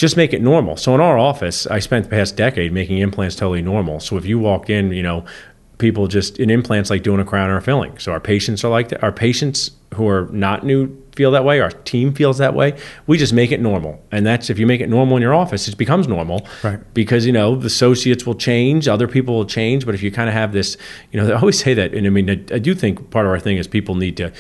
[0.02, 0.76] just make it normal.
[0.78, 4.00] So in our office, I spent the past decade making implants totally normal.
[4.00, 5.24] So if you walk in, you know,
[5.78, 8.00] people just in implants like doing a crown or a filling.
[8.00, 9.04] So our patients are like that.
[9.04, 11.60] Our patients who are not new feel that way.
[11.60, 12.80] Our team feels that way.
[13.06, 15.68] We just make it normal, and that's if you make it normal in your office,
[15.68, 16.48] it becomes normal.
[16.64, 16.80] Right.
[16.96, 20.30] Because you know the associates will change, other people will change, but if you kind
[20.30, 20.78] of have this,
[21.12, 23.32] you know, I always say that, and I mean, I, I do think part of
[23.32, 24.32] our thing is people need to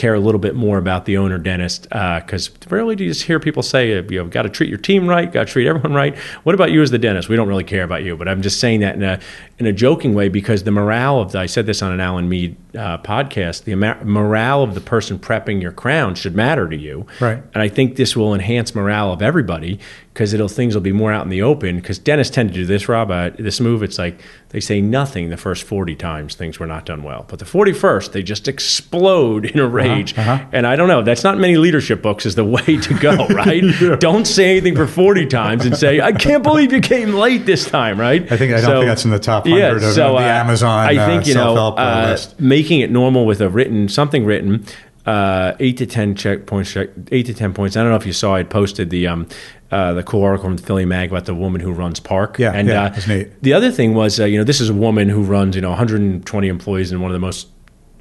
[0.00, 3.38] care a little bit more about the owner dentist because rarely do you just hear
[3.38, 5.92] people say uh, you know got to treat your team right got to treat everyone
[5.92, 6.16] right.
[6.42, 7.28] What about you as the dentist?
[7.28, 9.20] We don't really care about you but i'm just saying that in a
[9.58, 12.30] in a joking way because the morale of the, i said this on an alan
[12.30, 17.06] mead uh, podcast the morale of the person prepping your crown should matter to you.
[17.20, 17.42] Right.
[17.52, 19.78] and i think this will enhance morale of everybody
[20.12, 22.66] because it'll things will be more out in the open because dentists tend to do
[22.66, 24.20] this rob uh, this move it's like
[24.50, 28.12] they say nothing the first 40 times things were not done well but the 41st
[28.12, 30.44] they just explode in a rage uh-huh.
[30.52, 31.02] and I don't know.
[31.02, 33.62] That's not many leadership books is the way to go, right?
[34.00, 37.64] Don't say anything for 40 times and say, I can't believe you came late this
[37.64, 38.22] time, right?
[38.30, 41.24] I think- I don't think that's in the top 100 of the Amazon, I think,
[41.24, 42.40] uh, you know, self-help, uh, uh, list.
[42.40, 44.64] making it normal with a written, something written,
[45.06, 47.76] uh, eight to 10 checkpoints, check, eight to 10 points.
[47.76, 49.26] I don't know if you saw, I posted the, um,
[49.70, 52.38] uh, the cool article from the Philly Mag about the woman who runs Parc.
[52.38, 53.42] Yeah, and yeah, uh, that's neat.
[53.42, 55.70] the other thing was, uh, you know, this is a woman who runs, you know,
[55.70, 57.48] 120 employees in one of the most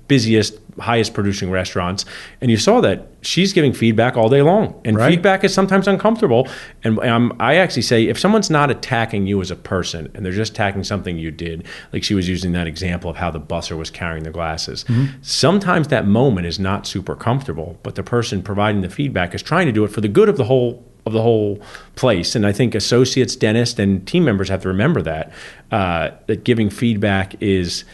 [0.10, 2.04] busiest, highest producing restaurants.
[2.42, 4.82] And you saw that she's giving feedback all day long.
[4.84, 5.12] And Right.
[5.12, 6.48] feedback is sometimes uncomfortable.
[6.84, 10.34] And um, I actually say if someone's not attacking you as a person and they're
[10.34, 13.78] just attacking something you did, like she was using that example of how the busser
[13.78, 14.84] was carrying the glasses,
[15.22, 19.68] sometimes that moment is not super comfortable, but the person providing the feedback is trying
[19.68, 21.60] to do it for the good of the whole of the whole
[21.96, 22.36] place.
[22.36, 25.32] And I think associates, dentists, and team members have to remember that
[25.72, 27.86] uh, that giving feedback is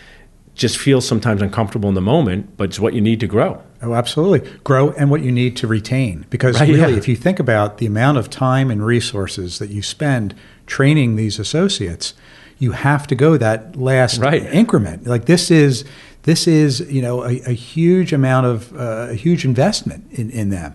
[0.56, 3.62] just feels sometimes uncomfortable in the moment, but it's what you need to grow.
[3.82, 4.50] Oh, absolutely.
[4.63, 6.26] Grow and what you need to retain.
[6.30, 6.98] Because Right, really, yeah.
[6.98, 10.34] if you think about the amount of time and resources that you spend
[10.65, 12.13] training these associates,
[12.58, 14.41] you have to go that last Right.
[14.54, 15.06] increment.
[15.06, 15.84] Like this is
[16.24, 20.50] this is you know a, a huge amount of uh, a huge investment in, in
[20.50, 20.74] them.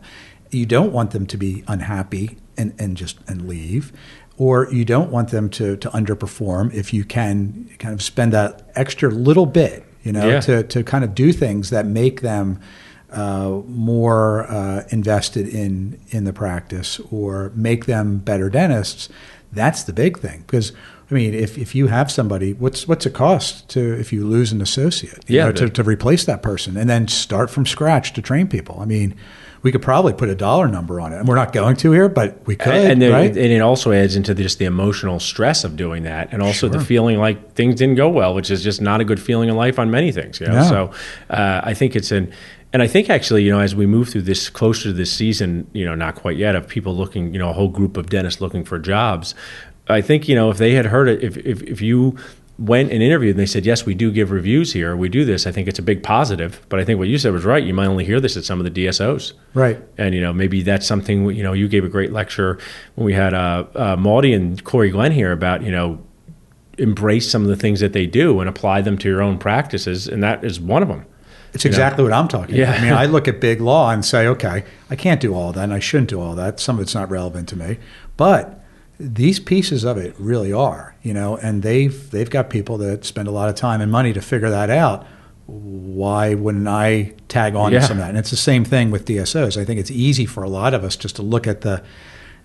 [0.51, 3.93] You don't want them to be unhappy and, and just and leave.
[4.37, 8.71] Or you don't want them to, to underperform if you can kind of spend that
[8.75, 10.41] extra little bit, you know, Yeah.
[10.41, 12.59] to, to kind of do things that make them
[13.11, 19.09] uh, more uh, invested in in the practice or make them better dentists.
[19.53, 20.73] That's the big thing because
[21.11, 24.53] I mean, if, if you have somebody, what's what's it cost to if you lose
[24.53, 25.25] an associate?
[25.29, 28.47] you Yeah, know, to, to replace that person and then start from scratch to train
[28.47, 28.79] people.
[28.81, 29.15] I mean,
[29.63, 32.09] we could probably put a dollar number on it, and we're not going to here,
[32.09, 33.29] but we could, and, then- right?
[33.29, 36.81] and it also adds into just the emotional stress of doing that, and also the
[36.81, 39.79] feeling like things didn't go well, which is just not a good feeling in life
[39.79, 40.41] on many things.
[40.41, 40.63] You know?
[40.63, 40.69] No.
[40.69, 40.91] So
[41.29, 42.33] uh, I think it's an,
[42.73, 45.67] and I think actually, you know, as we move through this closer to this season,
[45.73, 48.41] you know, not quite yet, of people looking, you know, a whole group of dentists
[48.41, 49.35] looking for jobs.
[49.89, 52.17] I think you know if they had heard it, if if, if you
[52.61, 55.47] went and interviewed and they said yes we do give reviews here we do this
[55.47, 57.73] i think it's a big positive but i think what you said was right you
[57.73, 59.83] might only hear this at some of the dsos right.
[59.97, 62.59] and you know maybe that's something you know you gave a great lecture
[62.97, 66.05] when we had uh, uh Maudie and Corey Glenn here about you know
[66.81, 70.09] embrace some of the things that they do and apply them to your own practices,
[70.09, 71.05] and that is one of them.
[71.53, 72.71] It's exactly what I'm talking Yeah.
[72.71, 72.79] about.
[72.79, 75.65] I mean, I look at big law and say, okay, I can't do all that,
[75.65, 76.61] and I shouldn't do all that.
[76.61, 77.79] Some of it's not relevant to me,
[78.17, 78.60] but
[79.01, 81.37] these pieces of it really are, you know.
[81.39, 84.51] And they've they've got people that spend a lot of time and money to figure
[84.51, 85.07] that out.
[85.47, 87.81] Why wouldn't I tag on Yeah.
[87.81, 88.11] to some of that?
[88.11, 89.57] And it's the same thing with DSOs.
[89.61, 91.83] I think it's easy for a lot of us just to look at the.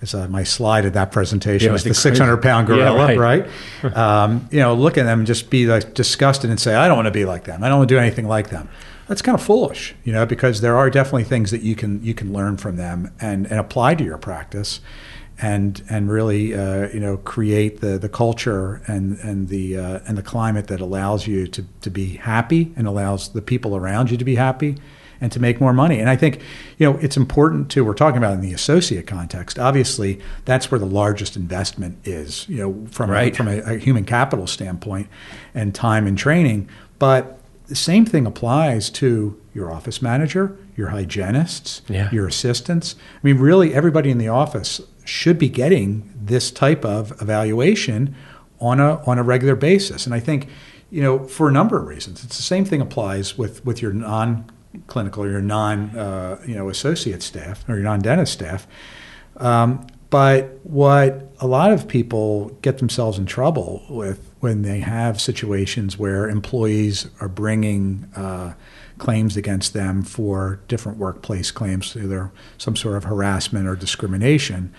[0.01, 2.89] As uh, my slide at that presentation Yeah, was the the 600 pound crazy- yeah,
[2.91, 3.47] gorilla, right.
[3.81, 3.95] right?
[4.23, 6.97] um, you know, look at them and just be like disgusted and say, I don't
[6.97, 7.63] want to be like them.
[7.63, 8.67] I don't want to do anything like them.
[9.07, 12.13] That's kind of foolish, you know, because there are definitely things that you can you
[12.13, 14.81] can learn from them and, and apply to your practice,
[15.41, 20.17] and and really uh, you know create the, the culture and and the uh, and
[20.17, 24.17] the climate that allows you to, to be happy and allows the people around you
[24.17, 24.77] to be happy
[25.21, 25.99] and to make more money.
[26.01, 26.41] And I think,
[26.77, 27.85] you know, it's important too.
[27.85, 29.57] We're talking about in the associate context.
[29.57, 32.47] Obviously, that's where the largest investment is.
[32.49, 33.31] You know, from Right.
[33.33, 35.07] a, from a, a human capital standpoint,
[35.53, 36.67] and time and training.
[36.99, 42.09] But the same thing applies to your office manager, your hygienists, Yeah.
[42.11, 42.95] your assistants.
[43.15, 48.15] I mean, really, everybody in the office should be getting this type of evaluation
[48.59, 50.05] on a on a regular basis.
[50.05, 50.47] And I think,
[50.89, 53.93] you know, for a number of reasons, it's the same thing applies with with your
[53.93, 54.49] non
[54.87, 58.67] clinical or your non uh, you know associate staff or your non dentist staff.
[59.37, 65.19] Um, but what a lot of people get themselves in trouble with when they have
[65.19, 68.53] situations where employees are bringing uh,
[68.97, 74.73] claims against them for different workplace claims, either some sort of harassment or discrimination,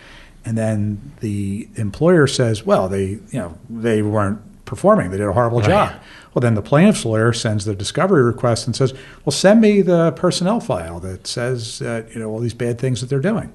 [0.44, 5.32] and then the employer says, "Well, they you know they weren't performing; they did a
[5.32, 5.68] horrible Right.
[5.68, 5.92] job."
[6.34, 8.92] Well, then the plaintiff's lawyer sends the discovery request and says,
[9.24, 13.00] "Well, send me the personnel file that says that you know all these bad things
[13.00, 13.52] that they're doing."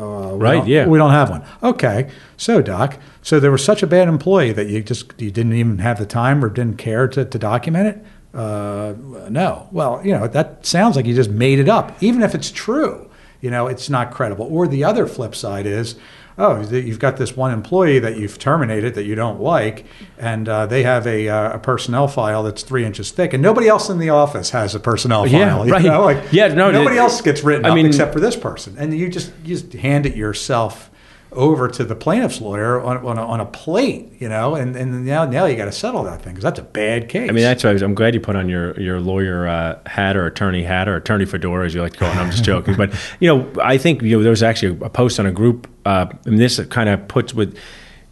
[0.00, 0.86] Uh, Right, yeah.
[0.86, 1.42] We don't have one.
[1.60, 2.08] Okay.
[2.36, 5.78] So, Doc, so there was such a bad employee that you just you didn't even
[5.78, 8.04] have the time or didn't care to, to document it?
[8.34, 8.94] Uh,
[9.30, 9.68] no.
[9.72, 12.00] Well, you know that sounds like you just made it up.
[12.02, 13.10] Even if it's true,
[13.40, 14.46] you know it's not credible.
[14.50, 15.96] Or the other flip side is,
[16.36, 19.86] oh, you've got this one employee that you've terminated that you don't like,
[20.18, 23.66] and uh, they have a, uh, a personnel file that's three inches thick, and nobody
[23.66, 25.32] else in the office has a personnel file.
[25.32, 25.82] Yeah, you right.
[25.82, 28.36] know, like, Yeah, no, nobody it- else gets written I up mean- except for this
[28.36, 30.90] person, and you just you just hand it yourself
[31.32, 35.04] over to the plaintiff's lawyer on, on, a, on a plate, you know, and, and
[35.04, 37.28] now now you got to settle that thing because that's a bad case.
[37.28, 40.16] I mean, that's why I I'm glad you put on your your lawyer uh, hat
[40.16, 42.16] or attorney hat or attorney fedora, as you like to call it.
[42.16, 45.20] I'm just joking, but you know, I think you know there was actually a post
[45.20, 47.56] on a group, uh, and this kind of puts with.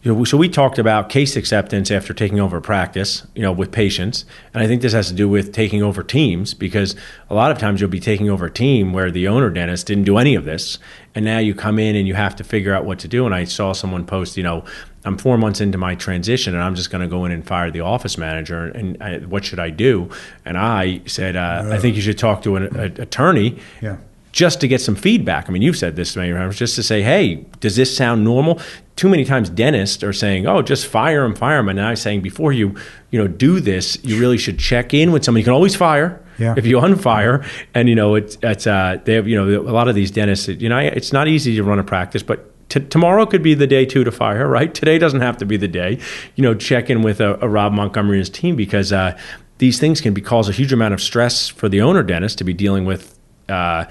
[0.03, 3.73] You know, so we talked about case acceptance after taking over practice, you know, with
[3.73, 6.95] patients, and I think this has to do with taking over teams because
[7.29, 10.05] a lot of times you'll be taking over a team where the owner dentist didn't
[10.05, 10.79] do any of this,
[11.17, 13.27] and now you come in and you have to figure out what to do.
[13.27, 14.65] And I saw someone post, you know,
[15.05, 17.71] I'm four months into my transition, and I'm just going to go in and fire
[17.71, 20.11] the office manager, and I, what should I do?
[20.45, 23.97] And I said, uh, I think you should talk to an a, attorney yeah.
[24.33, 25.49] just to get some feedback.
[25.49, 28.61] I mean, you've said this many times, just to say, hey, does this sound normal?
[28.97, 31.69] Too many times dentists are saying, oh, just fire him, fire him.
[31.69, 32.75] And I'm saying, before you,
[33.11, 35.43] you know, do this, you really should check in with somebody.
[35.43, 36.21] You can always fire.
[36.39, 36.55] Yeah.
[36.57, 39.89] If you unfire, and you know it's it's uh, they have you know a lot
[39.89, 40.49] of these dentists.
[40.49, 43.67] You know, it's not easy to run a practice, but t- tomorrow could be the
[43.67, 44.49] day too to fire.
[44.49, 44.73] Right?
[44.75, 45.99] Today doesn't have to be the day.
[46.35, 49.19] You know, check in with a, a Rob Montgomery and his team because uh,
[49.59, 52.45] these things can be cause a huge amount of stress for the owner dentist to
[52.45, 53.19] be dealing with.
[53.49, 53.85] Uh,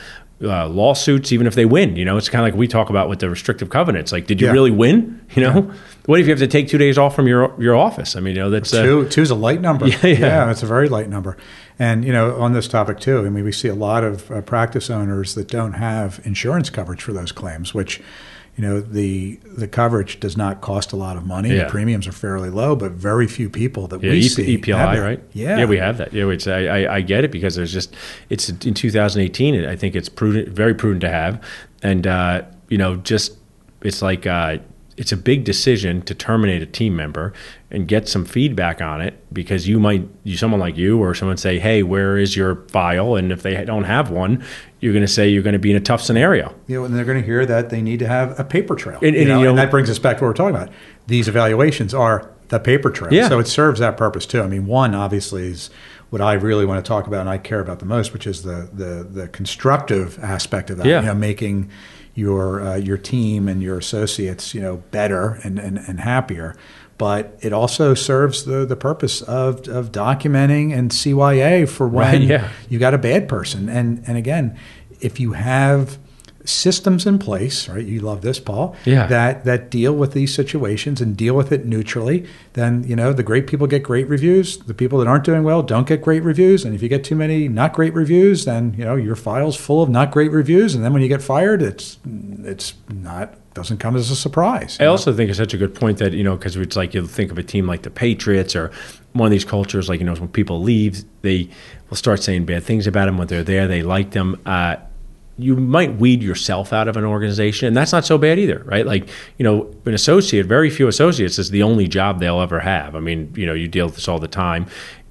[0.43, 3.07] uh, lawsuits, even if they win, you know, it's kind of like we talk about
[3.07, 4.11] with the restrictive covenants.
[4.11, 4.53] Like, did you Yeah.
[4.53, 5.21] really win?
[5.35, 5.71] You know,
[6.05, 8.15] what if you have to take two days off from your your office?
[8.15, 9.87] I mean, you know, that's uh, Two two's a light number.
[10.03, 10.51] Yeah, yeah.
[10.51, 11.35] it's a very light number.
[11.79, 14.41] And you know, on this topic too, I mean, we see a lot of uh,
[14.41, 18.01] practice owners that don't have insurance coverage for those claims, which
[18.57, 21.49] you know the the coverage does not cost a lot of money.
[21.49, 21.63] Yeah.
[21.65, 25.01] The premiums are fairly low, but very few people that Yeah, we E- see EPLI,
[25.03, 25.23] right?
[25.33, 26.13] Yeah, yeah, we have that.
[26.13, 27.93] Yeah, which I, I, I get it because there's just
[28.29, 29.65] it's in 2018.
[29.65, 31.43] I think it's prudent, very prudent to have,
[31.83, 33.37] and uh, you know, just
[33.81, 34.57] it's like uh,
[34.97, 37.33] it's a big decision to terminate a team member
[37.69, 41.35] and get some feedback on it because you might you someone like you or someone
[41.35, 43.15] say, hey, where is your file?
[43.15, 44.41] And if they don't have one,
[44.85, 46.53] you're going to say you're going to be in a tough scenario.
[46.67, 48.99] you know, and they're going to hear that they need to have a paper trail.
[49.01, 50.69] And- you know, you know- and that brings us back to what we're talking about.
[51.07, 53.11] These evaluations are the paper trail.
[53.11, 53.27] Yeah.
[53.29, 54.41] So it serves that purpose too.
[54.43, 55.71] I mean, one obviously is
[56.11, 58.43] what I really want to talk about and I care about the most, which is
[58.43, 60.85] the the, the constructive aspect of that.
[60.85, 60.99] Yeah.
[61.01, 61.69] You know, making
[62.13, 66.55] your uh, your team and your associates, you know, better and, and, and happier.
[66.97, 72.21] But it also serves the, the purpose of, of documenting and CYA for when Right,
[72.21, 72.49] yeah.
[72.69, 73.67] you got a bad person.
[73.67, 74.57] And and again,
[75.01, 75.97] if you have
[76.45, 77.85] systems in place, right?
[77.85, 78.75] You love this, Paul.
[78.85, 79.07] Yeah.
[79.07, 82.25] That that deal with these situations and deal with it neutrally.
[82.53, 84.57] Then you know the great people get great reviews.
[84.57, 86.63] The people that aren't doing well don't get great reviews.
[86.63, 89.81] And if you get too many not great reviews, then you know your file's full
[89.81, 90.75] of not great reviews.
[90.75, 94.77] And then when you get fired, it's it's not doesn't come as a surprise.
[94.79, 97.07] I also think it's such a good point that you know because it's like you
[97.07, 98.71] think of a team like the Patriots or
[99.13, 101.49] one of these cultures like you know when people leave they
[101.89, 104.39] will start saying bad things about them when they're there they like them.
[104.45, 104.75] Uh,
[105.37, 108.85] you might weed yourself out of an organization, and that's not so bad either, right?
[108.85, 112.95] Like, you know, an associate, very few associates is the only job they'll ever have.
[112.95, 114.67] I mean, you know, you deal with this all the time.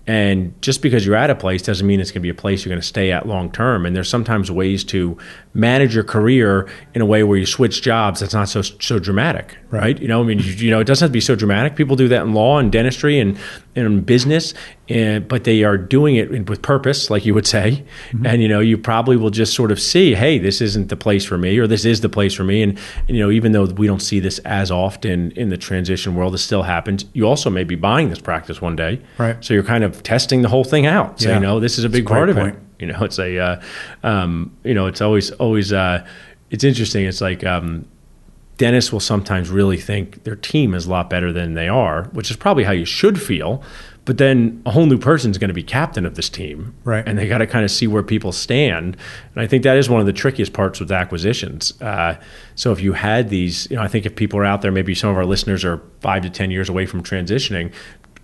[0.06, 2.64] And just because you're at a place doesn't mean it's going to be a place
[2.64, 3.86] you're going to stay at long term.
[3.86, 5.16] And there's sometimes ways to
[5.54, 9.56] manage your career in a way where you switch jobs that's not so so dramatic,
[9.70, 9.98] right?
[10.00, 11.76] You know, I mean, you, you know, it doesn't have to be so dramatic.
[11.76, 13.38] People do that in law and dentistry and
[13.76, 14.52] in business,
[14.88, 17.84] and, but they are doing it with purpose, like you would say.
[18.10, 18.26] Mm-hmm.
[18.26, 21.24] And you know, you probably will just sort of see, hey, this isn't the place
[21.24, 22.62] for me, or this is the place for me.
[22.62, 22.78] And,
[23.08, 26.34] and you know, even though we don't see this as often in the transition world,
[26.34, 27.04] it still happens.
[27.12, 29.42] You also may be buying this practice one day, right?
[29.42, 31.20] So you're kind of testing the whole thing out.
[31.20, 31.34] So Yeah.
[31.36, 32.58] you know, this is a big a part of great it.
[32.80, 33.60] You know, it's a, uh,
[34.02, 36.04] um, you know, it's always always uh,
[36.50, 37.04] it's interesting.
[37.06, 37.86] It's like um,
[38.58, 42.30] dentists will sometimes really think their team is a lot better than they are, which
[42.30, 43.62] is probably how you should feel.
[44.06, 47.02] But then a whole new person is going to be captain of this team, Right.
[47.08, 48.98] And they got to kind of see where people stand.
[49.34, 51.72] And I think that is one of the trickiest parts with acquisitions.
[51.80, 52.16] Uh,
[52.54, 54.94] so if you had these, you know, I think if people are out there, maybe
[54.94, 57.72] some of our listeners are five to ten years away from transitioning.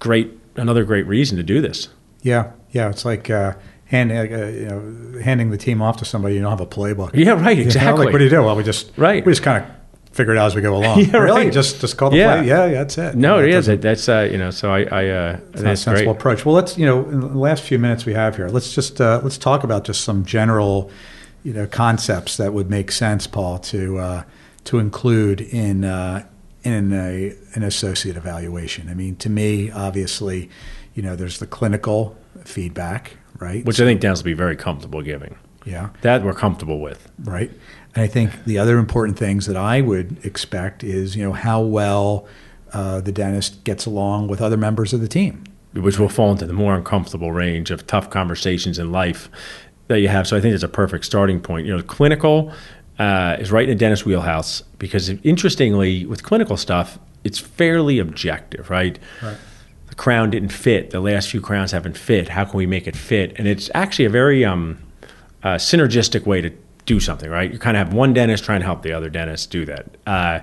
[0.00, 0.30] Great,
[0.60, 1.88] another great reason to do this.
[2.22, 2.90] Yeah, yeah.
[2.90, 3.54] It's like uh,
[3.86, 7.10] hand, uh, you know, handing the team off to somebody you don't have a playbook.
[7.14, 8.04] Yeah, right, You know, exactly.
[8.06, 8.42] like, what do you do?
[8.42, 9.24] Well, we just Right.
[9.24, 9.70] We just kind of
[10.12, 11.00] figure it out as we go along.
[11.06, 11.44] Yeah, really?
[11.44, 11.52] right.
[11.52, 12.36] Just just call the Yeah.
[12.38, 12.48] play.
[12.48, 13.14] Yeah, yeah, that's it.
[13.14, 13.54] No, it is.
[13.66, 14.50] doesn't- That's uh, you know.
[14.50, 15.78] So I, I, uh, It's not a that's great.
[15.78, 16.44] sensible approach.
[16.44, 19.20] Well, let's you know in the last few minutes we have here, let's just uh,
[19.22, 20.90] let's talk about just some general,
[21.42, 24.22] you know, concepts that would make sense, Paul, to uh,
[24.64, 26.26] to include in uh,
[26.62, 28.88] in a an associate evaluation.
[28.88, 30.50] I mean, to me, obviously,
[30.94, 33.64] you know, there's the clinical feedback, right?
[33.64, 35.36] which I think Downs will be very comfortable giving.
[35.66, 35.90] Yeah.
[36.00, 37.10] that we're comfortable with.
[37.22, 37.50] right?
[37.94, 41.60] And I think the other important things that I would expect is you know how
[41.60, 42.26] well
[42.72, 45.44] uh, the dentist gets along with other members of the team.
[45.74, 49.28] which will fall into the more uncomfortable range of tough conversations in life
[49.88, 50.26] that you have.
[50.26, 51.66] So I think it's a perfect starting point.
[51.66, 52.52] You know, clinical
[53.00, 58.68] uh, is right in the dentist wheelhouse because interestingly, with clinical stuff, it's fairly objective,
[58.68, 58.98] right?
[59.22, 59.38] Right.
[59.86, 60.90] The crown didn't fit.
[60.90, 62.28] The last few crowns haven't fit.
[62.28, 63.32] How can we make it fit?
[63.36, 64.78] And it's actually a very um,
[65.42, 66.50] uh, synergistic way to
[66.84, 67.50] do something, right?
[67.50, 69.96] You kind of have one dentist trying to help the other dentist do that.
[70.06, 70.40] Uh,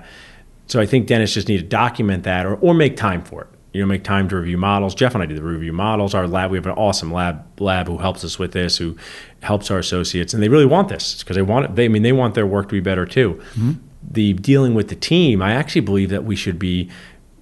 [0.66, 3.48] so I think dentists just need to document that or, or make time for it.
[3.78, 4.92] You know, make time to review models.
[4.92, 6.12] Jeff and I do the review models.
[6.12, 8.96] Our lab, we have an awesome lab lab who helps us with this, who
[9.40, 11.76] helps our associates, and they really want this because they want it.
[11.76, 13.34] They, I mean, they want their work to be better too.
[13.54, 13.72] Mm-hmm.
[14.10, 16.90] The dealing with the team, I actually believe that we should be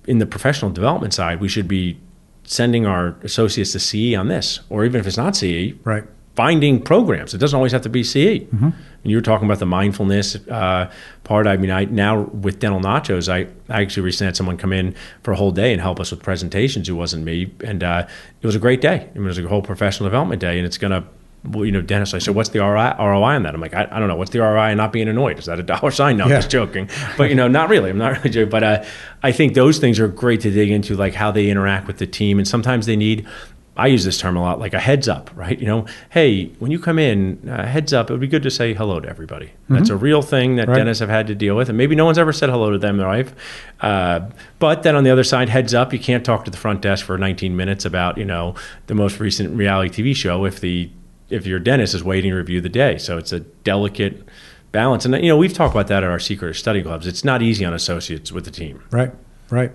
[0.07, 1.41] in the professional development side.
[1.41, 1.99] We should be
[2.45, 6.05] sending our associates to CE on this, or even if it's not CE, Right.
[6.35, 7.33] finding programs.
[7.33, 8.45] It doesn't always have to be CE.
[8.45, 8.69] Mm-hmm.
[9.07, 10.91] And you were talking about the mindfulness uh,
[11.23, 11.47] part.
[11.47, 14.97] I mean, I now with Dental Nachos, I, I actually recently had someone come in
[15.23, 16.89] for a whole day and help us with presentations.
[16.89, 18.09] Who wasn't me, and uh,
[18.43, 19.09] it was a great day.
[19.09, 21.05] I mean, it was a whole professional development day, and it's gonna.
[21.45, 23.55] Well, you know, Dennis, I said, what's the ROI, ROI on that?
[23.55, 24.17] I'm like, I, I don't know.
[24.17, 25.39] What's the ROI on not being annoyed?
[25.39, 26.17] Is that a dollar sign?
[26.17, 26.39] No, I'm Yeah.
[26.39, 26.91] just joking.
[27.17, 27.89] But, you know, not really.
[27.91, 28.51] I'm not really joking.
[28.51, 28.85] But uh,
[29.23, 32.07] I think those things are great to dig into, like how they interact with the
[32.09, 32.39] team.
[32.39, 33.29] And sometimes they need,
[33.77, 35.59] I use this term a lot, like a heads up, right?
[35.59, 38.51] You know, hey, when you come in, uh, heads up, it would be good to
[38.51, 39.51] say hello to everybody.
[39.69, 40.77] That's a real thing that Right.
[40.79, 41.69] dentists have had to deal with.
[41.69, 43.35] And maybe no one's ever said hello to them in their life.
[43.83, 44.21] Uh,
[44.59, 47.05] but then on the other side, heads up, you can't talk to the front desk
[47.05, 48.55] for 19 minutes about, you know,
[48.87, 50.91] the most recent reality TV show if the
[51.29, 52.97] if your dentist is waiting to review the day.
[52.99, 54.23] So it's a delicate
[54.71, 55.05] balance.
[55.05, 57.07] And, you know, we've talked about that at our secret study clubs.
[57.07, 58.81] It's not easy on associates with the team.
[58.93, 59.13] Right,
[59.51, 59.73] right.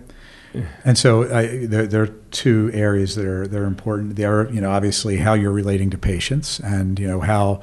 [0.84, 4.16] And so I, there, there are two areas that are that are important.
[4.16, 7.62] There are, you know, obviously how you're relating to patients, and you know how,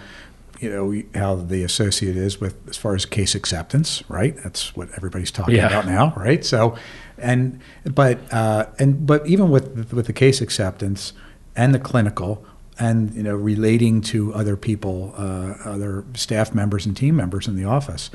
[0.61, 4.03] you know, how the associate is with as far as case acceptance.
[4.09, 5.66] Right, that's what everybody's talking Yeah.
[5.66, 6.14] about now.
[6.16, 6.76] Right, so,
[7.18, 11.12] and but uh, and but even with with the case acceptance
[11.57, 12.45] and the clinical.
[12.80, 17.57] And you know, relating to other people, uh, other staff members and team members in
[17.57, 18.09] the office,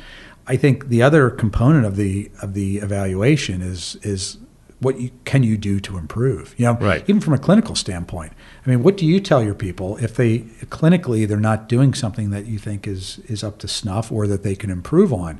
[0.47, 4.38] I think the other component of the of the evaluation is is
[4.84, 6.53] what you, can you do to improve?
[6.57, 7.03] You know, Right.
[7.07, 8.34] even from a clinical standpoint.
[8.65, 12.29] I mean, what do you tell your people if they clinically they're not doing something
[12.29, 15.39] that you think is is up to snuff or that they can improve on?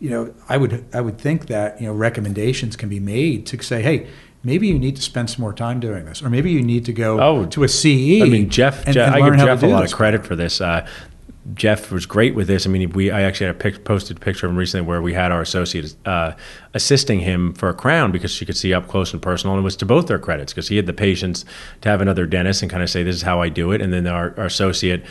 [0.00, 3.62] You know, I would I would think that you know recommendations can be made to
[3.62, 4.06] say, hey.
[4.44, 6.92] Maybe you need to spend some more time doing this, or maybe you need to
[6.92, 8.22] go Oh, to a CE.
[8.22, 10.60] I mean, Jeff, and- Jeff and I give Jeff a lot of credit for this.
[10.60, 10.84] Uh,
[11.54, 12.66] Jeff was great with this.
[12.66, 15.12] I mean, we I actually had a pic, posted picture of him recently where we
[15.12, 16.32] had our associate uh,
[16.72, 19.64] assisting him for a crown because she could see up close and personal, and it
[19.64, 21.44] was to both their credits because he had the patience
[21.80, 23.92] to have another dentist and kind of say, "This is how I do it," and
[23.92, 25.04] then our, our associate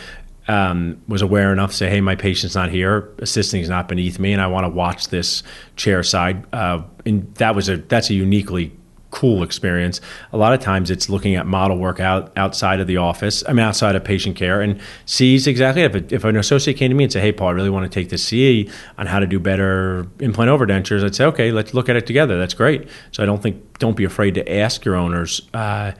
[0.47, 3.09] um, was aware enough to say, "Hey, my patient's not here.
[3.19, 5.43] Assisting is not beneath me, and I want to watch this
[5.75, 8.71] chair side." Uh, and that was a that's a uniquely
[9.11, 10.01] cool experience.
[10.31, 13.53] A lot of times it's looking at model work out outside of the office, I
[13.53, 17.03] mean, outside of patient care, and sees exactly if, if an associate came to me
[17.03, 19.39] and said, Hey, Paul, I really want to take this CE on how to do
[19.39, 22.39] better implant overdentures, I'd say, Okay, let's look at it together.
[22.39, 22.87] That's great.
[23.11, 25.91] So I don't think, don't be afraid to ask your owners uh,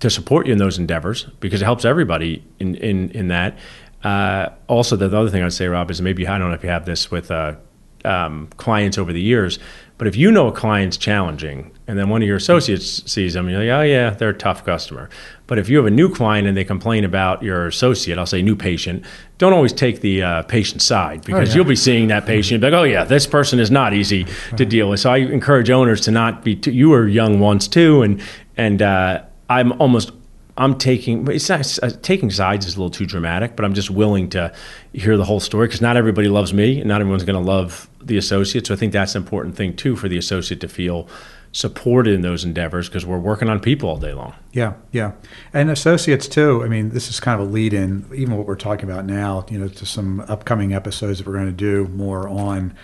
[0.00, 3.58] to support you in those endeavors because it helps everybody in, in, in that.
[4.02, 6.70] Uh, also, the other thing I'd say, Rob, is maybe I don't know if you
[6.70, 7.56] have this with uh,
[8.04, 9.58] um, clients over the years,
[10.00, 13.50] but if you know a client's challenging and then one of your associates sees them,
[13.50, 15.10] you're like, oh, yeah, they're a tough customer.
[15.46, 18.40] But if you have a new client and they complain about your associate, I'll say
[18.40, 19.04] new patient,
[19.36, 21.56] don't always take the uh, patient side because oh, yeah.
[21.56, 24.24] you'll be seeing that patient like, oh, yeah, this person is not easy
[24.56, 25.00] to deal with.
[25.00, 28.22] So I encourage owners to not be, too, you were young once too, and,
[28.56, 30.12] and uh, I'm almost
[30.60, 33.90] I'm taking it's not uh, taking sides is a little too dramatic, but I'm just
[33.90, 34.52] willing to
[34.92, 37.88] hear the whole story because not everybody loves me, and not everyone's going to love
[38.02, 38.66] the associate.
[38.66, 41.08] So I think that's an important thing too for the associate to feel
[41.52, 44.34] supported in those endeavors because we're working on people all day long.
[44.52, 45.12] Yeah, yeah,
[45.54, 46.62] and associates too.
[46.62, 49.46] I mean, this is kind of a lead in, even what we're talking about now.
[49.50, 52.74] You know, to some upcoming episodes that we're going to do more on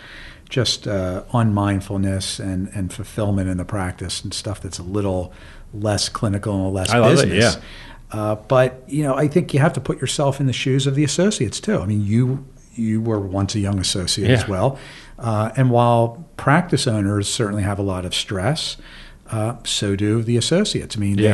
[0.48, 5.34] just uh, on mindfulness and and fulfillment in the practice and stuff that's a little
[5.80, 7.56] less clinical and less I business.
[7.56, 7.64] It, yeah.
[8.12, 10.94] Uh, but you know, I think you have to put yourself in the shoes of
[10.94, 11.80] the associates too.
[11.80, 14.36] I mean, you you were once a young associate yeah.
[14.36, 14.78] as well,
[15.18, 18.76] uh, and while practice owners certainly have a lot of stress,
[19.30, 20.96] uh, so do the associates.
[20.96, 21.32] I mean, yeah.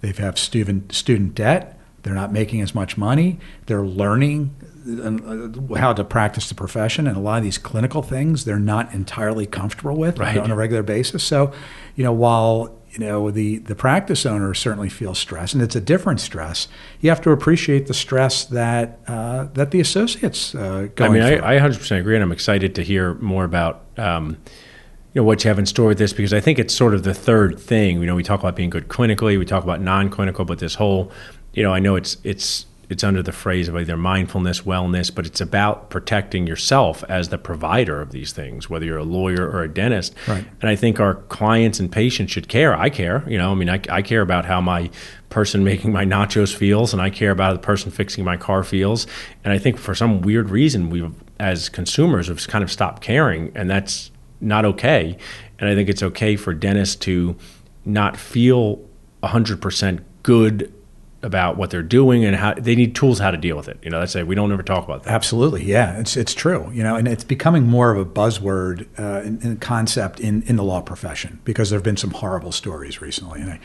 [0.00, 1.78] they they have student student debt.
[2.02, 3.38] They're not making as much money.
[3.66, 4.54] They're learning
[4.86, 8.92] uh, how to practice the profession, and a lot of these clinical things they're not
[8.92, 10.36] entirely comfortable with right.
[10.36, 11.24] on a regular basis.
[11.24, 11.52] So,
[11.96, 15.80] you know, while you know the the practice owner certainly feels stress, and it's a
[15.80, 16.68] different stress.
[17.00, 20.54] You have to appreciate the stress that uh, that the associates.
[20.54, 23.84] Uh, I mean, I, I, 100% agree, and I'm excited to hear more about.
[23.96, 24.38] Um,
[25.12, 27.04] you know what you have in store with this because I think it's sort of
[27.04, 28.00] the third thing.
[28.00, 31.12] You know, we talk about being good clinically, we talk about non-clinical, but this whole,
[31.52, 35.26] you know, I know it's it's it's under the phrase of either mindfulness, wellness, but
[35.26, 39.62] it's about protecting yourself as the provider of these things, whether you're a lawyer or
[39.64, 40.14] a dentist.
[40.26, 40.46] Right.
[40.62, 42.74] And I think our clients and patients should care.
[42.74, 44.90] I care, you know, I mean, I, I care about how my
[45.28, 48.62] person making my nachos feels, and I care about how the person fixing my car
[48.62, 49.06] feels.
[49.42, 53.50] And I think for some weird reason, we as consumers have kind of stopped caring,
[53.56, 55.18] and that's not okay.
[55.58, 57.36] And I think it's okay for dentists to
[57.84, 58.80] not feel
[59.22, 60.72] 100% good
[61.24, 63.78] about what they're doing and how they need tools how to deal with it.
[63.82, 64.26] You know, that's it.
[64.26, 65.10] We don't ever talk about that.
[65.10, 66.70] Absolutely, yeah, it's it's true.
[66.72, 70.56] You know, and it's becoming more of a buzzword uh, in, in concept in in
[70.56, 73.60] the law profession because there have been some horrible stories recently, and I.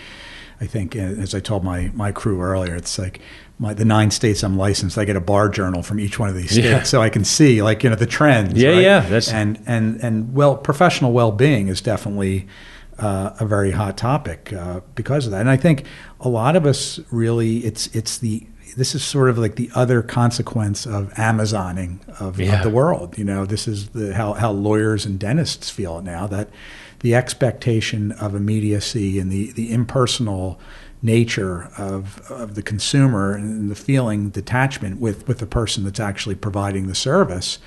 [0.62, 3.22] I think, uh, as I told my, my crew earlier, it's like
[3.60, 4.98] my, the nine states I'm licensed.
[4.98, 6.84] I get a bar journal from each one of these states, yeah.
[6.84, 8.62] so I can see like you know the trends.
[8.62, 8.82] Yeah, right?
[8.82, 12.46] yeah, that's and and and well, professional well being is definitely
[13.00, 15.42] uh, a very hot topic uh, because of that.
[15.42, 15.86] And I think
[16.20, 18.46] a lot of us really it's it's the
[18.78, 22.58] this is sort of like the other consequence of Amazoning of, yeah.
[22.58, 23.18] of the world.
[23.18, 26.50] You know, this is the, how how lawyers and dentists feel now that
[27.00, 30.60] the expectation of immediacy and the the impersonal
[31.02, 36.36] nature of, of the consumer and the feeling detachment with, with the person that's actually
[36.36, 37.58] providing the service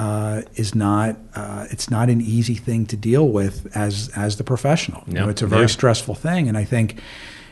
[0.00, 4.44] uh, is not uh, it's not an easy thing to deal with as as the
[4.44, 5.04] professional.
[5.06, 5.66] You know, it's a very yeah.
[5.66, 7.00] stressful thing, and I think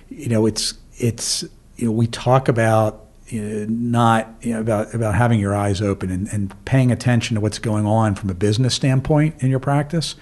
[0.08, 1.44] you know it's it's
[1.76, 5.82] you know we talk about you know, not you know, about about having your eyes
[5.82, 9.60] open and, and paying attention to what's going on from a business standpoint in your
[9.60, 10.14] practice.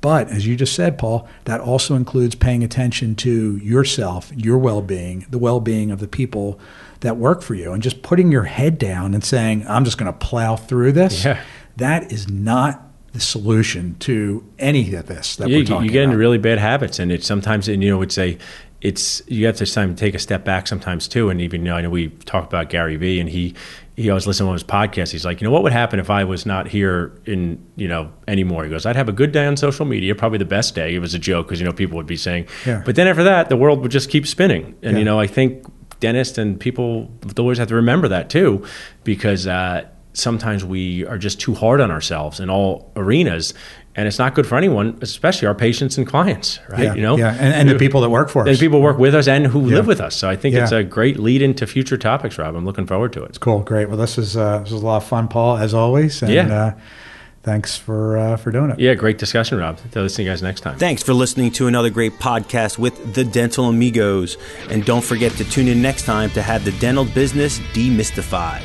[0.00, 4.82] But as you just said, Paul, that also includes paying attention to yourself, your well
[4.82, 6.60] being, the well being of the people
[7.00, 10.12] that work for you, and just putting your head down and saying, I'm just going
[10.12, 11.24] to plow through this.
[11.24, 11.42] Yeah.
[11.76, 12.80] That is not
[13.12, 15.84] the solution to any of this that yeah, we're talking about.
[15.84, 16.04] You get about.
[16.04, 18.36] into really bad habits, and it's sometimes, and you know, it's a,
[18.80, 21.30] it's you have to time take a step back sometimes too.
[21.30, 23.54] And even you know, I know we talked about Gary Vee, and he
[23.96, 25.12] he always listened to one of his podcast.
[25.12, 28.12] He's like, you know, what would happen if I was not here in you know
[28.26, 28.64] anymore?
[28.64, 30.94] He goes, I'd have a good day on social media, probably the best day.
[30.94, 32.82] It was a joke because you know people would be saying, Yeah.
[32.84, 34.74] but then after that, the world would just keep spinning.
[34.82, 34.98] And Yeah.
[34.98, 35.64] you know, I think
[36.00, 38.64] dentists and people, lawyers have to remember that too,
[39.04, 39.46] because.
[39.46, 39.84] Uh,
[40.14, 43.52] sometimes we are just too hard on ourselves in all arenas
[43.96, 46.82] and it's not good for anyone, especially our patients and clients, right?
[46.82, 48.98] Yeah, you know, yeah, and, and the people that work for us, and people work
[48.98, 49.76] with us and who Yeah.
[49.76, 50.16] live with us.
[50.16, 50.64] So I think Yeah.
[50.64, 52.56] it's a great lead into future topics, Rob.
[52.56, 53.28] I'm looking forward to it.
[53.28, 53.86] It's Cool, great.
[53.88, 56.22] Well, this is uh, this is a lot of fun, Paul, as always.
[56.22, 56.52] And, Yeah.
[56.52, 56.72] Uh,
[57.44, 58.80] thanks for uh, for doing it.
[58.80, 59.78] Yeah, great discussion, Rob.
[59.94, 60.76] I'll see you guys next time.
[60.76, 64.36] Thanks for listening to another great podcast with the Dental Amigos.
[64.70, 68.64] And don't forget to tune in next time to have the dental business demystified.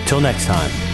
[0.06, 0.93] Till next time.